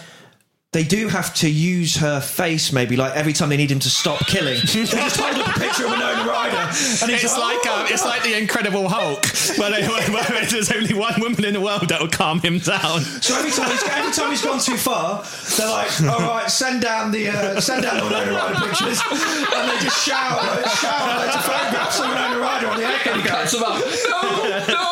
they 0.74 0.86
do 0.86 1.10
have 1.10 1.34
to 1.34 1.50
use 1.50 1.98
her 1.98 2.22
face, 2.22 2.72
maybe 2.72 2.96
like 2.96 3.14
every 3.14 3.34
time 3.34 3.50
they 3.50 3.58
need 3.58 3.70
him 3.70 3.80
to 3.80 3.90
stop 3.90 4.26
killing. 4.28 4.56
they 4.66 4.86
just 4.86 5.20
hold 5.20 5.36
up 5.36 5.54
a 5.54 5.60
picture 5.60 5.84
of 5.84 5.92
Winona 5.92 6.24
Ryder, 6.24 6.56
and 7.04 7.12
he's 7.12 7.26
It's 7.26 7.38
like 7.38 7.60
"Oh, 7.66 7.82
um, 7.82 7.88
it's 7.90 8.06
like 8.06 8.24
the 8.24 8.38
Incredible 8.38 8.88
Hulk, 8.88 9.26
where, 9.60 9.70
they, 9.70 9.86
where, 9.86 10.08
where 10.08 10.46
there's 10.46 10.72
only 10.72 10.94
one 10.94 11.20
woman 11.20 11.44
in 11.44 11.56
the 11.56 11.60
world 11.60 11.90
that 11.90 12.00
will 12.00 12.08
calm 12.08 12.40
him 12.40 12.60
down. 12.60 13.02
So 13.20 13.36
every 13.38 13.52
time 13.52 13.70
he's 13.70 13.84
every 13.84 14.14
time 14.14 14.30
he's 14.32 14.42
gone 14.42 14.60
too 14.62 14.78
far, 14.78 15.26
they're 15.58 15.68
like, 15.68 15.92
"All 16.08 16.22
right, 16.22 16.50
send 16.50 16.82
down 16.82 17.12
the 17.12 17.28
uh, 17.28 17.60
send 17.60 17.84
down 17.84 17.98
the 17.98 18.06
Winona 18.06 18.32
Ryder 18.32 18.60
pictures," 18.72 19.02
and 19.12 19.68
they 19.68 19.78
just 19.84 20.08
shout, 20.08 20.40
shout 20.80 21.04
loads 21.20 21.36
of 21.36 21.44
photographs 21.44 22.00
of 22.00 22.08
Winona 22.08 22.40
Ryder 22.40 22.68
on 22.68 22.78
the 22.80 22.86
air. 22.88 23.00
and 23.12 23.24
go, 23.28 23.44
him 23.44 23.64
up. 23.64 23.84
No, 24.08 24.74
no. 24.74 24.91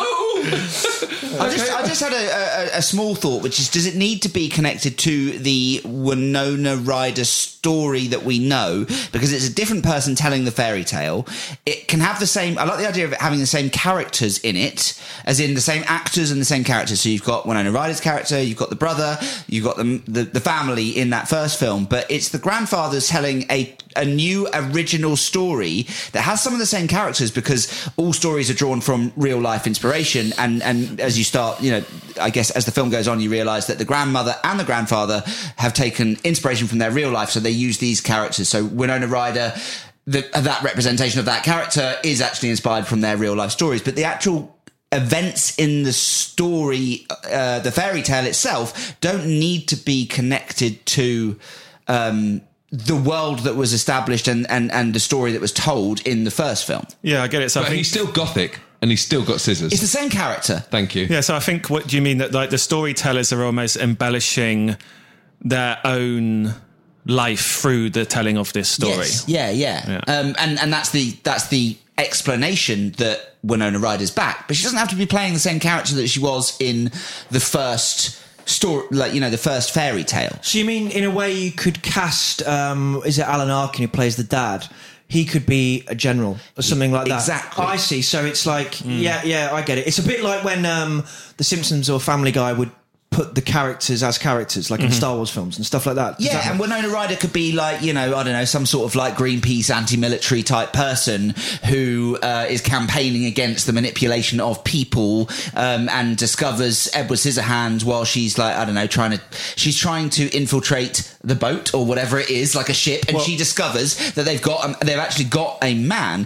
I 1.37 1.49
just, 1.49 1.71
I 1.71 1.87
just 1.87 2.01
had 2.01 2.13
a, 2.13 2.75
a, 2.75 2.77
a 2.79 2.81
small 2.81 3.15
thought, 3.15 3.43
which 3.43 3.59
is: 3.59 3.69
Does 3.69 3.85
it 3.85 3.95
need 3.95 4.21
to 4.23 4.29
be 4.29 4.49
connected 4.49 4.97
to 4.99 5.37
the 5.39 5.81
Winona 5.85 6.77
Ryder 6.77 7.25
story 7.25 8.07
that 8.07 8.23
we 8.23 8.39
know? 8.39 8.85
Because 9.11 9.33
it's 9.33 9.47
a 9.47 9.53
different 9.53 9.83
person 9.83 10.15
telling 10.15 10.45
the 10.45 10.51
fairy 10.51 10.83
tale. 10.83 11.27
It 11.65 11.87
can 11.87 11.99
have 11.99 12.19
the 12.19 12.27
same. 12.27 12.57
I 12.57 12.63
like 12.63 12.79
the 12.79 12.87
idea 12.87 13.05
of 13.05 13.13
it 13.13 13.21
having 13.21 13.39
the 13.39 13.45
same 13.45 13.69
characters 13.69 14.39
in 14.39 14.55
it, 14.55 14.99
as 15.25 15.39
in 15.39 15.53
the 15.53 15.61
same 15.61 15.83
actors 15.87 16.31
and 16.31 16.39
the 16.39 16.45
same 16.45 16.63
characters. 16.63 17.01
So 17.01 17.09
you've 17.09 17.23
got 17.23 17.45
Winona 17.45 17.71
Ryder's 17.71 18.01
character, 18.01 18.41
you've 18.41 18.57
got 18.57 18.69
the 18.69 18.75
brother, 18.75 19.17
you've 19.47 19.65
got 19.65 19.77
the 19.77 20.01
the, 20.07 20.23
the 20.23 20.39
family 20.39 20.89
in 20.89 21.11
that 21.11 21.27
first 21.27 21.59
film, 21.59 21.85
but 21.85 22.09
it's 22.09 22.29
the 22.29 22.39
grandfather's 22.39 23.07
telling 23.07 23.45
a 23.51 23.75
a 23.95 24.05
new 24.05 24.47
original 24.53 25.15
story 25.15 25.83
that 26.11 26.21
has 26.21 26.41
some 26.41 26.53
of 26.53 26.59
the 26.59 26.65
same 26.65 26.87
characters 26.87 27.31
because 27.31 27.89
all 27.97 28.13
stories 28.13 28.49
are 28.49 28.53
drawn 28.53 28.81
from 28.81 29.11
real 29.15 29.39
life 29.39 29.65
inspiration. 29.65 30.31
And 30.37 30.61
and 30.61 30.99
as 30.99 31.17
you 31.17 31.23
start 31.23 31.61
you 31.61 31.71
know 31.71 31.83
i 32.19 32.29
guess 32.29 32.51
as 32.51 32.65
the 32.65 32.71
film 32.71 32.89
goes 32.89 33.07
on 33.07 33.19
you 33.19 33.29
realize 33.29 33.67
that 33.67 33.77
the 33.77 33.85
grandmother 33.85 34.35
and 34.43 34.59
the 34.59 34.63
grandfather 34.63 35.23
have 35.55 35.73
taken 35.73 36.17
inspiration 36.23 36.67
from 36.67 36.77
their 36.77 36.91
real 36.91 37.11
life. 37.11 37.29
So 37.29 37.39
they 37.39 37.51
use 37.51 37.77
these 37.79 38.01
characters. 38.01 38.49
So 38.49 38.65
winona 38.65 39.07
ryder 39.07 39.53
the, 40.05 40.27
that 40.33 40.63
representation 40.63 41.19
of 41.19 41.25
that 41.25 41.43
character 41.43 41.95
is 42.03 42.19
actually 42.19 42.49
inspired 42.49 42.87
from 42.87 43.01
their 43.01 43.15
real 43.15 43.35
life 43.35 43.51
stories. 43.51 43.83
But 43.83 43.95
the 43.95 44.05
actual 44.05 44.55
events 44.91 45.57
in 45.59 45.83
the 45.83 45.93
story 45.93 47.05
uh, 47.31 47.59
the 47.59 47.71
fairy 47.71 48.01
tale 48.01 48.25
itself 48.25 48.99
don't 49.01 49.25
need 49.25 49.67
to 49.67 49.75
be 49.75 50.07
connected 50.07 50.83
to 50.87 51.39
um, 51.87 52.41
the 52.71 52.95
world 52.95 53.39
that 53.39 53.55
was 53.55 53.73
established 53.73 54.27
and, 54.27 54.49
and, 54.49 54.71
and 54.71 54.93
the 54.93 54.99
story 54.99 55.31
that 55.31 55.41
was 55.41 55.51
told 55.51 56.01
in 56.01 56.23
the 56.23 56.31
first 56.31 56.65
film. 56.65 56.85
Yeah, 57.01 57.23
I 57.23 57.27
get 57.27 57.41
it. 57.41 57.49
So 57.49 57.61
But 57.61 57.69
think, 57.69 57.77
he's 57.77 57.89
still 57.89 58.11
gothic, 58.11 58.59
and 58.81 58.91
he's 58.91 59.01
still 59.03 59.25
got 59.25 59.41
scissors. 59.41 59.71
It's 59.71 59.81
the 59.81 59.87
same 59.87 60.09
character. 60.09 60.63
Thank 60.69 60.95
you. 60.95 61.05
yeah, 61.09 61.21
so 61.21 61.35
I 61.35 61.39
think 61.39 61.69
what 61.69 61.87
do 61.87 61.95
you 61.95 62.01
mean 62.01 62.19
that 62.19 62.31
like 62.31 62.51
the 62.51 62.57
storytellers 62.57 63.33
are 63.33 63.43
almost 63.43 63.75
embellishing 63.77 64.77
their 65.41 65.79
own 65.83 66.53
life 67.05 67.61
through 67.61 67.89
the 67.89 68.05
telling 68.05 68.37
of 68.37 68.53
this 68.53 68.69
story. 68.69 68.97
Yes. 68.97 69.27
Yeah, 69.27 69.49
yeah. 69.49 69.89
Yeah. 70.07 70.19
Um, 70.19 70.35
and 70.37 70.59
and 70.59 70.71
that's 70.71 70.91
the 70.91 71.11
that's 71.23 71.47
the 71.47 71.77
explanation 71.97 72.91
that 72.93 73.35
Winona 73.43 73.79
Ryder's 73.79 74.11
back, 74.11 74.47
but 74.47 74.55
she 74.55 74.63
doesn't 74.63 74.77
have 74.77 74.89
to 74.89 74.95
be 74.95 75.05
playing 75.05 75.33
the 75.33 75.39
same 75.39 75.59
character 75.59 75.95
that 75.95 76.07
she 76.07 76.19
was 76.19 76.59
in 76.61 76.91
the 77.31 77.39
first 77.39 78.18
story, 78.49 78.87
like 78.91 79.13
you 79.13 79.21
know, 79.21 79.29
the 79.29 79.37
first 79.37 79.73
fairy 79.73 80.03
tale. 80.03 80.37
So 80.41 80.57
you 80.57 80.65
mean 80.65 80.91
in 80.91 81.03
a 81.03 81.11
way 81.11 81.33
you 81.33 81.51
could 81.51 81.81
cast? 81.81 82.45
Um, 82.47 83.01
is 83.05 83.19
it 83.19 83.25
Alan 83.25 83.49
Arkin 83.49 83.83
who 83.83 83.87
plays 83.87 84.15
the 84.15 84.23
dad? 84.23 84.67
He 85.07 85.25
could 85.25 85.47
be 85.47 85.83
a 85.87 85.95
general 85.95 86.37
or 86.55 86.61
something 86.61 86.91
like 86.91 87.07
that. 87.07 87.15
Exactly. 87.15 87.65
I 87.65 87.77
see. 87.77 88.03
So 88.03 88.25
it's 88.25 88.45
like, 88.45 88.79
yeah, 88.85 89.23
yeah, 89.23 89.49
I 89.51 89.63
get 89.63 89.79
it. 89.79 89.87
It's 89.87 89.97
a 89.97 90.03
bit 90.03 90.23
like 90.23 90.43
when 90.43 90.67
um, 90.67 91.03
the 91.37 91.43
Simpsons 91.43 91.89
or 91.89 91.99
Family 91.99 92.31
Guy 92.31 92.53
would 92.53 92.69
put 93.19 93.35
the 93.35 93.41
characters 93.41 94.01
as 94.01 94.17
characters, 94.17 94.71
like 94.71 94.79
in 94.79 94.93
Star 94.93 95.13
Wars 95.13 95.29
films 95.29 95.57
and 95.57 95.65
stuff 95.65 95.85
like 95.85 95.95
that. 95.97 96.15
Does 96.17 96.25
Yeah, 96.27 96.35
that 96.35 96.51
and 96.51 96.57
Winona 96.57 96.87
Ryder 96.87 97.17
could 97.17 97.33
be 97.33 97.51
like, 97.51 97.81
you 97.81 97.91
know, 97.91 98.15
I 98.15 98.23
don't 98.23 98.31
know, 98.31 98.45
some 98.45 98.65
sort 98.65 98.89
of 98.89 98.95
like 98.95 99.15
Greenpeace 99.15 99.69
anti-military 99.69 100.41
type 100.41 100.71
person 100.71 101.31
who 101.67 102.17
uh, 102.23 102.45
is 102.49 102.61
campaigning 102.61 103.25
against 103.25 103.67
the 103.67 103.73
manipulation 103.73 104.39
of 104.39 104.63
people 104.63 105.29
um, 105.53 105.89
and 105.89 106.15
discovers 106.15 106.89
Edward 106.93 107.17
Scissorhands 107.17 107.83
while 107.83 108.05
she's 108.05 108.37
like, 108.37 108.55
I 108.55 108.63
don't 108.63 108.75
know, 108.75 108.87
trying 108.87 109.11
to, 109.17 109.21
she's 109.57 109.77
trying 109.77 110.09
to 110.11 110.29
infiltrate 110.33 111.13
the 111.21 111.35
boat 111.35 111.73
or 111.73 111.85
whatever 111.85 112.19
it 112.19 112.29
is, 112.29 112.55
like 112.55 112.69
a 112.69 112.73
ship, 112.73 113.03
and 113.09 113.15
Well- 113.15 113.25
she 113.25 113.35
discovers 113.35 114.13
that 114.13 114.23
they've 114.23 114.41
got, 114.41 114.63
um, 114.63 114.77
they've 114.79 114.97
actually 114.97 115.25
got 115.25 115.57
a 115.61 115.73
man. 115.75 116.25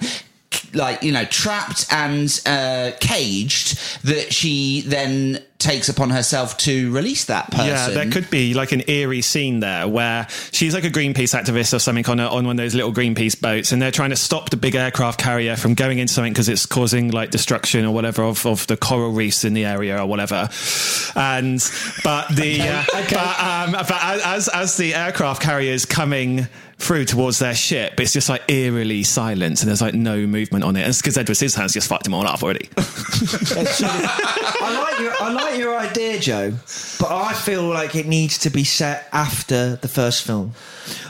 Like 0.73 1.03
you 1.03 1.11
know, 1.11 1.25
trapped 1.25 1.91
and 1.91 2.41
uh, 2.45 2.91
caged. 2.99 3.79
That 4.03 4.33
she 4.33 4.81
then 4.81 5.39
takes 5.63 5.87
upon 5.87 6.09
herself 6.09 6.57
to 6.57 6.91
release 6.91 7.25
that 7.25 7.49
person. 7.49 7.67
Yeah, 7.67 7.89
there 7.89 8.09
could 8.11 8.29
be 8.29 8.53
like 8.53 8.73
an 8.73 8.83
eerie 8.87 9.21
scene 9.21 9.61
there 9.61 9.87
where 9.87 10.27
she's 10.51 10.73
like 10.73 10.83
a 10.83 10.89
Greenpeace 10.89 11.33
activist 11.33 11.73
or 11.73 11.79
something 11.79 12.05
on, 12.07 12.19
a, 12.19 12.27
on 12.27 12.45
one 12.45 12.51
of 12.51 12.57
those 12.57 12.75
little 12.75 12.91
Greenpeace 12.91 13.39
boats, 13.39 13.71
and 13.71 13.81
they're 13.81 13.91
trying 13.91 14.09
to 14.09 14.15
stop 14.15 14.49
the 14.49 14.57
big 14.57 14.75
aircraft 14.75 15.19
carrier 15.19 15.55
from 15.55 15.73
going 15.73 15.99
into 15.99 16.13
something 16.13 16.33
because 16.33 16.49
it's 16.49 16.65
causing 16.65 17.11
like 17.11 17.31
destruction 17.31 17.85
or 17.85 17.93
whatever 17.93 18.23
of, 18.23 18.45
of 18.45 18.67
the 18.67 18.75
coral 18.75 19.11
reefs 19.11 19.45
in 19.45 19.53
the 19.53 19.65
area 19.65 19.99
or 19.99 20.05
whatever. 20.05 20.49
And 21.15 21.59
but 22.03 22.27
the 22.35 22.61
uh, 22.61 22.83
but 22.91 23.39
um, 23.39 23.71
but 23.71 23.91
as 23.91 24.49
as 24.49 24.77
the 24.77 24.93
aircraft 24.93 25.41
carrier 25.41 25.71
is 25.71 25.85
coming 25.85 26.47
through 26.77 27.05
towards 27.05 27.39
their 27.39 27.55
ship, 27.55 27.93
but 27.95 28.03
it's 28.03 28.13
just 28.13 28.29
like 28.29 28.43
eerily 28.49 29.03
silent, 29.03 29.61
and 29.61 29.69
there's 29.69 29.81
like 29.81 29.93
no 29.93 30.25
movement 30.27 30.63
on 30.63 30.75
it. 30.75 30.85
And 30.85 30.95
because 30.95 31.17
Edward 31.17 31.35
Scissorhands 31.35 31.73
just 31.73 31.87
fucked 31.87 32.03
them 32.03 32.13
all 32.13 32.27
up 32.27 32.43
already. 32.43 32.69
I 32.77 34.79
like 34.81 34.99
your 34.99 35.13
I 35.19 35.33
like 35.33 35.57
your 35.57 35.77
idea, 35.77 36.19
Joe, 36.19 36.51
but 36.99 37.11
I 37.11 37.33
feel 37.33 37.63
like 37.63 37.95
it 37.95 38.07
needs 38.07 38.37
to 38.39 38.49
be 38.49 38.63
set 38.63 39.07
after 39.11 39.77
the 39.77 39.87
first 39.87 40.23
film. 40.23 40.53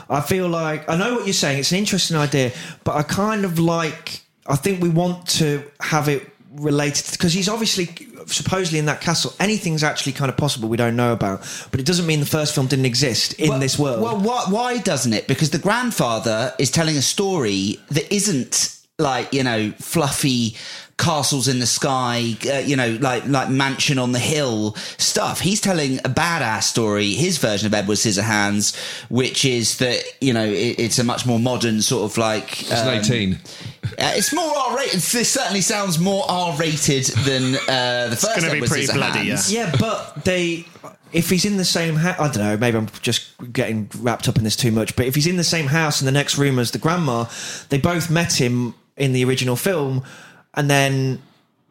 I 0.08 0.20
feel 0.20 0.48
like 0.48 0.88
I 0.88 0.96
know 0.96 1.14
what 1.14 1.26
you're 1.26 1.32
saying. 1.32 1.58
It's 1.58 1.72
an 1.72 1.78
interesting 1.78 2.16
idea, 2.16 2.52
but 2.84 2.96
I 2.96 3.02
kind 3.02 3.44
of 3.44 3.58
like. 3.58 4.20
I 4.46 4.56
think 4.56 4.82
we 4.82 4.90
want 4.90 5.26
to 5.38 5.64
have 5.80 6.06
it 6.06 6.28
related 6.52 7.10
because 7.12 7.32
he's 7.32 7.48
obviously 7.48 7.88
supposedly 8.26 8.78
in 8.78 8.86
that 8.86 9.00
castle. 9.00 9.32
Anything's 9.40 9.82
actually 9.82 10.12
kind 10.12 10.30
of 10.30 10.36
possible 10.36 10.68
we 10.68 10.76
don't 10.76 10.96
know 10.96 11.12
about, 11.12 11.40
but 11.70 11.80
it 11.80 11.86
doesn't 11.86 12.06
mean 12.06 12.20
the 12.20 12.26
first 12.26 12.54
film 12.54 12.66
didn't 12.66 12.86
exist 12.86 13.34
in 13.34 13.50
Well- 13.50 13.58
this 13.60 13.78
world. 13.78 14.00
Well, 14.00 14.18
why, 14.18 14.44
why 14.48 14.78
doesn't 14.78 15.12
it? 15.12 15.26
Because 15.26 15.50
the 15.50 15.58
grandfather 15.58 16.54
is 16.58 16.70
telling 16.70 16.96
a 16.96 17.02
story 17.02 17.78
that 17.90 18.12
isn't 18.12 18.70
like 18.98 19.32
you 19.32 19.42
know 19.42 19.72
fluffy 19.80 20.54
castles 20.96 21.48
in 21.48 21.58
the 21.58 21.66
sky, 21.66 22.36
uh, 22.48 22.58
you 22.58 22.76
know, 22.76 22.96
like 23.00 23.26
like 23.26 23.48
mansion 23.50 23.98
on 23.98 24.12
the 24.12 24.18
hill 24.18 24.74
stuff. 24.98 25.40
He's 25.40 25.60
telling 25.60 25.98
a 25.98 26.08
badass 26.08 26.64
story, 26.64 27.12
his 27.12 27.38
version 27.38 27.66
of 27.66 27.74
Edward 27.74 27.96
Scissorhands, 27.96 28.76
which 29.10 29.44
is 29.44 29.78
that 29.78 30.02
you 30.20 30.32
know 30.32 30.44
it, 30.44 30.78
it's 30.78 30.98
a 30.98 31.04
much 31.04 31.26
more 31.26 31.38
modern 31.38 31.82
sort 31.82 32.10
of 32.10 32.18
like. 32.18 32.62
It's 32.62 32.72
um, 32.82 32.88
an 32.88 32.98
18. 33.00 33.38
Uh, 33.84 34.12
it's 34.16 34.32
more 34.32 34.56
R 34.56 34.76
rated. 34.76 35.00
This 35.00 35.30
certainly 35.30 35.60
sounds 35.60 35.98
more 35.98 36.24
R 36.28 36.56
rated 36.56 37.04
than 37.04 37.54
uh, 37.68 38.08
the 38.10 38.16
first. 38.16 38.36
It's 38.36 38.46
gonna 38.46 38.60
be 38.60 38.66
pretty 38.66 38.92
bloody, 38.92 39.30
Scissorhands. 39.30 39.52
Yeah, 39.52 39.74
but 39.78 40.24
they. 40.24 40.66
If 41.12 41.30
he's 41.30 41.44
in 41.44 41.58
the 41.58 41.64
same 41.64 41.94
house, 41.94 42.18
I 42.18 42.26
don't 42.26 42.38
know. 42.38 42.56
Maybe 42.56 42.76
I'm 42.76 42.88
just 43.00 43.30
getting 43.52 43.88
wrapped 43.98 44.28
up 44.28 44.36
in 44.36 44.42
this 44.42 44.56
too 44.56 44.72
much. 44.72 44.96
But 44.96 45.06
if 45.06 45.14
he's 45.14 45.28
in 45.28 45.36
the 45.36 45.44
same 45.44 45.66
house 45.66 46.00
in 46.00 46.06
the 46.06 46.12
next 46.12 46.36
room 46.36 46.58
as 46.58 46.72
the 46.72 46.78
grandma, 46.78 47.26
they 47.68 47.78
both 47.78 48.10
met 48.10 48.32
him 48.32 48.74
in 48.96 49.12
the 49.12 49.24
original 49.24 49.54
film, 49.54 50.02
and 50.54 50.68
then 50.68 51.22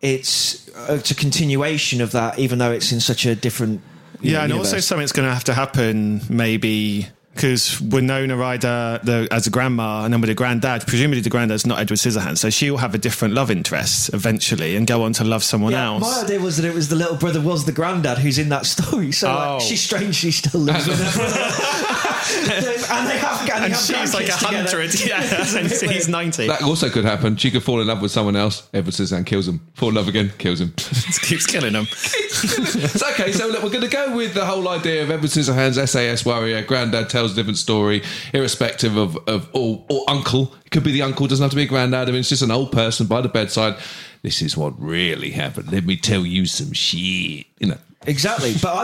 it's 0.02 0.70
uh, 0.70 0.94
it's 1.00 1.12
a 1.12 1.16
continuation 1.16 2.00
of 2.00 2.12
that, 2.12 2.40
even 2.40 2.60
though 2.60 2.72
it's 2.72 2.92
in 2.92 3.00
such 3.00 3.26
a 3.26 3.36
different. 3.36 3.82
Yeah, 4.22 4.38
know, 4.38 4.44
and 4.44 4.54
also 4.54 4.70
universe. 4.70 4.86
something's 4.86 5.12
going 5.12 5.28
to 5.28 5.34
have 5.34 5.44
to 5.46 5.54
happen 5.54 6.22
maybe 6.30 7.08
because 7.34 7.82
Winona 7.82 8.36
Ryder 8.38 9.00
the, 9.04 9.28
as 9.32 9.48
a 9.48 9.50
grandma 9.50 10.04
and 10.06 10.14
then 10.14 10.22
with 10.22 10.30
a 10.30 10.36
granddad, 10.36 10.86
presumably 10.88 11.22
the 11.22 11.30
granddad's 11.30 11.66
not 11.66 11.80
Edward 11.80 11.98
Scissorhands, 11.98 12.38
so 12.38 12.50
she'll 12.50 12.78
have 12.78 12.94
a 12.94 12.98
different 12.98 13.34
love 13.34 13.50
interest 13.52 14.14
eventually 14.14 14.76
and 14.76 14.86
go 14.88 15.04
on 15.04 15.14
to 15.14 15.24
love 15.24 15.44
someone 15.44 15.72
Yeah, 15.72 15.86
else. 15.88 16.02
my 16.02 16.22
idea 16.24 16.40
was 16.40 16.58
that 16.58 16.66
it 16.68 16.74
was 16.74 16.90
the 16.90 16.96
little 16.96 17.16
brother 17.18 17.42
was 17.42 17.66
the 17.66 17.72
granddad 17.72 18.20
who's 18.20 18.38
in 18.38 18.50
that 18.50 18.66
story. 18.66 19.12
So 19.12 19.30
like, 19.34 19.48
Oh. 19.48 19.60
she 19.60 19.76
strangely 19.76 20.32
still 20.32 20.60
lives 20.62 20.88
with 20.88 21.00
her 21.00 21.20
brother. 21.20 21.40
and 22.34 23.08
they 23.10 23.18
have, 23.18 23.42
and 23.42 23.50
they 23.50 23.66
and 23.66 23.74
have 23.74 23.82
she's 23.82 24.14
like 24.14 24.28
a 24.28 24.32
grandkids 24.32 24.40
together. 24.40 24.70
hundred, 24.70 25.06
yeah, 25.06 25.58
and 25.88 25.92
he's 25.92 26.08
ninety. 26.08 26.48
That 26.48 26.62
also 26.62 26.90
could 26.90 27.04
happen. 27.06 27.36
She 27.36 27.52
could 27.52 27.64
fall 27.64 27.82
in 27.82 27.88
love 27.88 28.02
with 28.02 28.12
someone 28.12 28.36
else. 28.36 28.68
Edward 28.74 28.94
Scissorhands 28.94 29.26
kills 29.26 29.48
him. 29.48 29.60
Fall 29.74 29.90
in 29.90 29.96
love 29.96 30.08
again, 30.08 30.32
kills 30.38 30.62
him. 30.62 30.74
keeps 31.22 31.46
killing 31.46 31.74
him. 31.74 31.86
it's 31.92 33.04
okay. 33.04 33.32
So 33.32 33.48
look, 33.48 33.64
we're 33.64 33.70
going 33.70 33.82
to 33.82 33.88
go 33.90 34.16
with 34.16 34.34
the 34.34 34.46
whole 34.46 34.68
idea 34.70 35.04
of 35.04 35.12
Edward 35.12 35.30
Scissorhands, 35.30 35.86
SAS 35.88 36.26
warrior. 36.26 36.62
Granddad 36.64 37.10
tells 37.10 37.23
a 37.32 37.36
different 37.36 37.58
story, 37.58 38.04
irrespective 38.34 38.98
of 38.98 39.18
of 39.28 39.50
or, 39.54 39.86
or 39.90 40.04
uncle. 40.10 40.54
It 40.66 40.72
could 40.72 40.84
be 40.84 40.92
the 40.92 41.04
uncle. 41.04 41.26
Doesn't 41.28 41.44
have 41.44 41.52
to 41.52 41.56
be 41.56 41.64
a 41.64 41.68
granddad. 41.68 42.10
I 42.10 42.12
mean, 42.12 42.20
it's 42.20 42.30
just 42.30 42.42
an 42.42 42.52
old 42.52 42.72
person 42.72 43.08
by 43.08 43.22
the 43.22 43.30
bedside. 43.30 43.78
This 44.22 44.42
is 44.42 44.56
what 44.58 44.80
really 44.80 45.32
happened. 45.32 45.72
Let 45.72 45.86
me 45.86 45.98
tell 45.98 46.26
you 46.26 46.46
some 46.46 46.74
shit. 46.74 47.48
You 47.60 47.68
know. 47.68 47.78
Exactly, 48.06 48.54
but 48.62 48.74
I, 48.76 48.84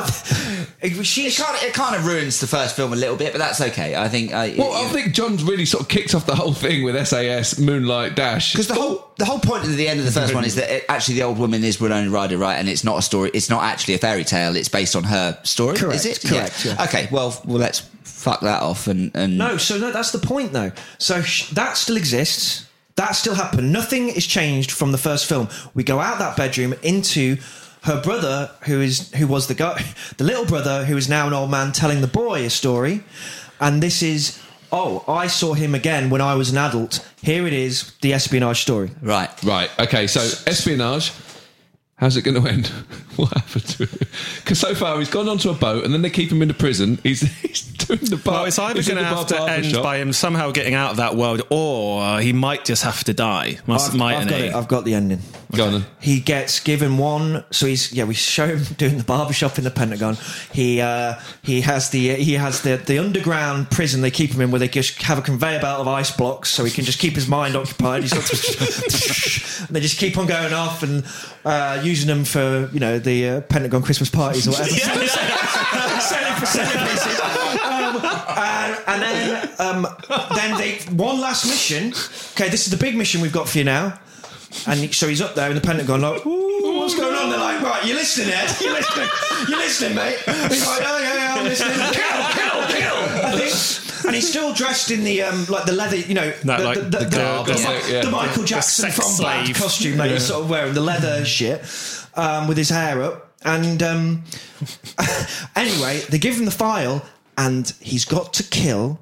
it, 0.82 0.94
It 0.94 1.36
kind, 1.38 1.56
of, 1.58 1.64
it 1.64 1.74
kind 1.74 1.96
of 1.96 2.06
ruins 2.06 2.40
the 2.40 2.48
first 2.48 2.76
film 2.76 2.94
a 2.94 2.96
little 2.96 3.16
bit, 3.16 3.34
but 3.34 3.40
that's 3.40 3.60
okay. 3.62 3.96
I 3.96 4.08
think. 4.08 4.32
Uh, 4.34 4.50
Well, 4.58 4.74
I 4.74 4.88
think 4.90 5.14
John's 5.14 5.44
really 5.44 5.66
sort 5.66 5.84
of 5.84 5.90
kicked 5.90 6.16
off 6.16 6.26
the 6.26 6.36
whole 6.36 6.54
thing 6.54 6.84
with 6.84 6.96
SAS 7.08 7.60
Moonlight 7.60 8.16
Dash 8.16 8.54
because 8.54 8.68
the 8.68 8.76
whole 8.76 9.12
the 9.18 9.26
whole 9.26 9.40
point 9.40 9.64
of 9.66 9.76
the 9.76 9.88
end 9.88 10.00
of 10.00 10.06
the 10.06 10.12
first 10.12 10.34
one 10.34 10.46
is 10.46 10.56
that 10.56 10.70
it, 10.70 10.86
actually 10.90 11.16
the 11.16 11.24
old 11.24 11.38
woman 11.38 11.64
is 11.64 11.80
Winona 11.82 12.10
Ryder, 12.10 12.38
right? 12.38 12.56
And 12.56 12.70
it's 12.70 12.84
not 12.84 12.98
a 12.98 13.02
story. 13.02 13.32
It's 13.34 13.50
not 13.50 13.64
actually 13.64 13.96
a 13.96 13.98
fairy 14.00 14.24
tale. 14.24 14.56
It's 14.56 14.70
based 14.70 14.96
on 14.96 15.04
her 15.04 15.38
story. 15.44 15.78
Correct, 15.78 16.06
Is 16.06 16.06
it? 16.06 16.28
correct, 16.28 16.66
yeah. 16.66 16.84
Okay. 16.86 17.08
Well, 17.12 17.40
well, 17.46 17.58
let's 17.60 17.80
fuck 18.04 18.42
that 18.42 18.62
off 18.62 18.88
and 18.88 19.12
and 19.16 19.38
no. 19.38 19.58
So 19.58 19.78
no, 19.78 19.92
that's 19.92 20.12
the 20.12 20.20
point, 20.20 20.54
though. 20.54 20.72
So 20.98 21.22
sh- 21.22 21.50
that 21.52 21.78
still 21.78 21.98
exists. 21.98 22.66
That 22.96 23.12
still 23.16 23.36
happened. 23.36 23.72
Nothing 23.72 24.10
is 24.10 24.26
changed 24.28 24.72
from 24.72 24.92
the 24.92 24.98
first 24.98 25.26
film. 25.26 25.48
We 25.74 25.84
go 25.86 26.00
out 26.02 26.20
that 26.20 26.36
bedroom 26.36 26.74
into 26.84 27.38
her 27.84 28.02
brother, 28.02 28.52
who 28.66 28.82
is 28.82 29.12
who 29.14 29.28
was 29.28 29.48
the 29.48 29.54
guy, 29.56 29.84
the 30.18 30.24
little 30.24 30.46
brother, 30.46 30.86
who 30.86 30.98
is 30.98 31.08
now 31.10 31.28
an 31.28 31.34
old 31.34 31.50
man, 31.52 31.72
telling 31.72 32.02
the 32.02 32.08
boy 32.08 32.46
a 32.46 32.50
story, 32.50 33.04
and 33.60 33.82
this 33.82 34.02
is. 34.02 34.42
Oh, 34.72 35.04
I 35.08 35.26
saw 35.26 35.56
him 35.56 35.74
again 35.74 36.12
when 36.12 36.22
I 36.22 36.36
was 36.36 36.52
an 36.52 36.58
adult. 36.60 37.04
Here 37.24 37.48
it 37.48 37.54
is, 37.54 37.92
the 38.02 38.14
espionage 38.14 38.62
story. 38.62 38.92
right. 39.02 39.32
Right. 39.44 39.72
Okay. 39.80 40.06
So 40.06 40.20
espionage. 40.46 41.12
How's 41.96 42.16
it 42.16 42.22
going 42.22 42.42
to 42.42 42.48
end? 42.48 42.68
what 43.18 43.30
happened 43.34 43.66
to 43.66 43.86
him? 43.86 44.00
Because 44.38 44.60
so 44.60 44.74
far 44.74 44.98
he's 45.00 45.10
gone 45.10 45.28
onto 45.28 45.50
a 45.50 45.54
boat, 45.54 45.84
and 45.84 45.94
then 45.94 46.02
they 46.02 46.10
keep 46.10 46.32
him 46.32 46.42
in 46.42 46.48
the 46.48 46.54
prison. 46.54 46.98
He's 47.04 47.22
he's 47.42 47.62
doing 47.64 48.00
the 48.02 48.16
bar. 48.16 48.36
Well, 48.36 48.46
it's 48.46 48.58
either 48.60 48.84
going 48.84 49.00
to 49.00 49.04
have 49.04 49.28
to 49.28 49.42
end 49.42 49.66
shop. 49.66 49.84
by 49.84 49.98
him 49.98 50.14
somehow 50.14 50.52
getting 50.52 50.76
out 50.76 50.92
of 50.92 50.98
that 50.98 51.16
world, 51.16 51.42
or 51.50 52.20
he 52.22 52.32
might 52.32 52.64
just 52.64 52.84
have 52.84 53.04
to 53.06 53.14
die. 53.14 53.58
Must, 53.68 53.90
I've, 53.92 53.98
mightn't 53.98 54.24
I've 54.26 54.30
got 54.30 54.40
he? 54.40 54.46
it. 54.48 54.56
I've 54.56 54.68
got 54.68 54.86
the 54.86 54.94
ending. 54.94 55.20
Go 55.56 55.66
on 55.66 55.72
then. 55.74 55.86
he 56.00 56.20
gets 56.20 56.60
given 56.60 57.00
one 57.00 57.44
so 57.50 57.66
he's 57.66 57.92
yeah 57.92 58.04
we 58.04 58.14
show 58.14 58.46
him 58.46 58.64
doing 58.78 59.00
the 59.00 59.04
barbershop 59.04 59.58
in 59.58 59.64
the 59.64 59.72
pentagon. 59.72 60.16
He 60.52 60.80
uh 60.80 61.16
he 61.42 61.62
has 61.62 61.90
the 61.90 62.16
he 62.16 62.34
has 62.34 62.62
the 62.62 62.76
the 62.78 63.00
underground 63.00 63.72
prison 63.72 64.02
they 64.02 64.12
keep 64.12 64.32
him 64.32 64.42
in 64.42 64.52
where 64.52 64.60
they 64.60 64.68
just 64.68 65.02
have 65.02 65.18
a 65.18 65.24
conveyor 65.24 65.60
belt 65.60 65.82
of 65.82 65.88
ice 65.88 66.16
blocks 66.16 66.50
so 66.50 66.64
he 66.66 66.72
can 66.72 66.86
just 66.86 67.00
keep 67.00 67.16
his 67.16 67.28
mind 67.28 67.56
occupied. 67.56 68.04
He's 68.04 68.14
got 68.14 68.30
and 69.68 69.76
they 69.76 69.80
just 69.80 69.98
keep 69.98 70.18
on 70.18 70.28
going 70.28 70.54
off 70.54 70.84
and 70.84 71.04
uh 71.44 71.82
using 71.84 72.08
them 72.08 72.26
for 72.26 72.70
you 72.72 72.80
know 72.80 73.00
the 73.00 73.28
uh, 73.28 73.42
pentagon 73.42 73.82
christmas 73.82 74.10
parties 74.10 74.48
or 74.48 74.52
whatever. 74.52 74.70
Selling 76.00 76.34
for 76.36 76.46
centerpieces 76.46 77.20
um, 77.66 77.96
and, 78.38 78.78
and 78.88 79.02
then 79.02 79.50
um 79.60 79.88
then 80.36 80.58
they 80.60 80.78
one 80.94 81.20
last 81.20 81.46
mission. 81.48 81.88
Okay 82.34 82.50
this 82.50 82.68
is 82.68 82.72
the 82.72 82.78
big 82.78 82.96
mission 82.96 83.20
we've 83.20 83.34
got 83.34 83.50
for 83.50 83.58
you 83.58 83.64
now 83.64 84.00
and 84.68 84.94
so 84.94 85.08
he's 85.08 85.22
up 85.22 85.36
there 85.36 85.50
in 85.50 85.56
the 85.56 85.62
Pentagon, 85.62 86.02
like, 86.02 86.26
Ooh, 86.26 86.78
what's 86.80 86.96
going 86.96 87.16
on? 87.16 87.30
They're 87.30 87.40
like, 87.40 87.62
right, 87.62 87.86
you're 87.86 87.96
listening, 87.96 88.30
Ed? 88.34 88.56
You're 88.60 88.74
listening? 88.74 89.08
You're 89.48 89.58
listening, 89.60 89.96
mate? 89.96 90.18
He's 90.50 90.66
like, 90.66 90.82
oh 90.84 91.00
yeah, 91.00 91.14
yeah, 91.16 91.36
I'm 91.38 91.44
listening. 91.44 91.76
Kill, 91.94 92.24
kill, 92.34 92.68
kill. 92.68 93.26
I 93.26 93.32
think, 93.50 94.06
and 94.06 94.16
he's 94.16 94.30
still 94.30 94.54
dressed 94.54 94.92
in 94.92 95.04
the 95.04 95.22
um, 95.24 95.46
like 95.50 95.66
the 95.66 95.74
leather, 95.74 95.98
you 95.98 96.14
know, 96.16 96.34
No, 96.44 96.58
the, 96.58 96.64
like 96.64 96.78
the, 96.78 96.84
the, 96.84 96.90
the 97.00 97.06
the, 97.06 97.16
garb, 97.18 97.46
the, 97.48 97.54
yeah. 97.60 97.70
Mi- 97.88 97.94
Yeah. 97.94 98.02
the 98.06 98.12
Michael 98.12 98.44
Jackson 98.44 98.90
sex 98.92 98.96
from 98.96 99.24
Bad 99.26 99.46
slave. 99.46 99.56
costume 99.58 99.98
that 99.98 100.10
he's 100.10 100.26
sort 100.26 100.44
of 100.44 100.50
wearing, 100.50 100.74
the 100.74 100.82
leather 100.82 101.24
shit, 101.26 101.62
um, 102.16 102.48
with 102.48 102.58
his 102.58 102.70
hair 102.70 103.02
up. 103.04 103.26
And 103.46 103.82
um, 103.84 104.24
anyway, 105.56 106.00
they 106.10 106.18
give 106.18 106.36
him 106.38 106.46
the 106.46 106.52
file, 106.52 107.06
and 107.38 107.72
he's 107.80 108.06
got 108.06 108.34
to 108.36 108.44
kill 108.44 109.00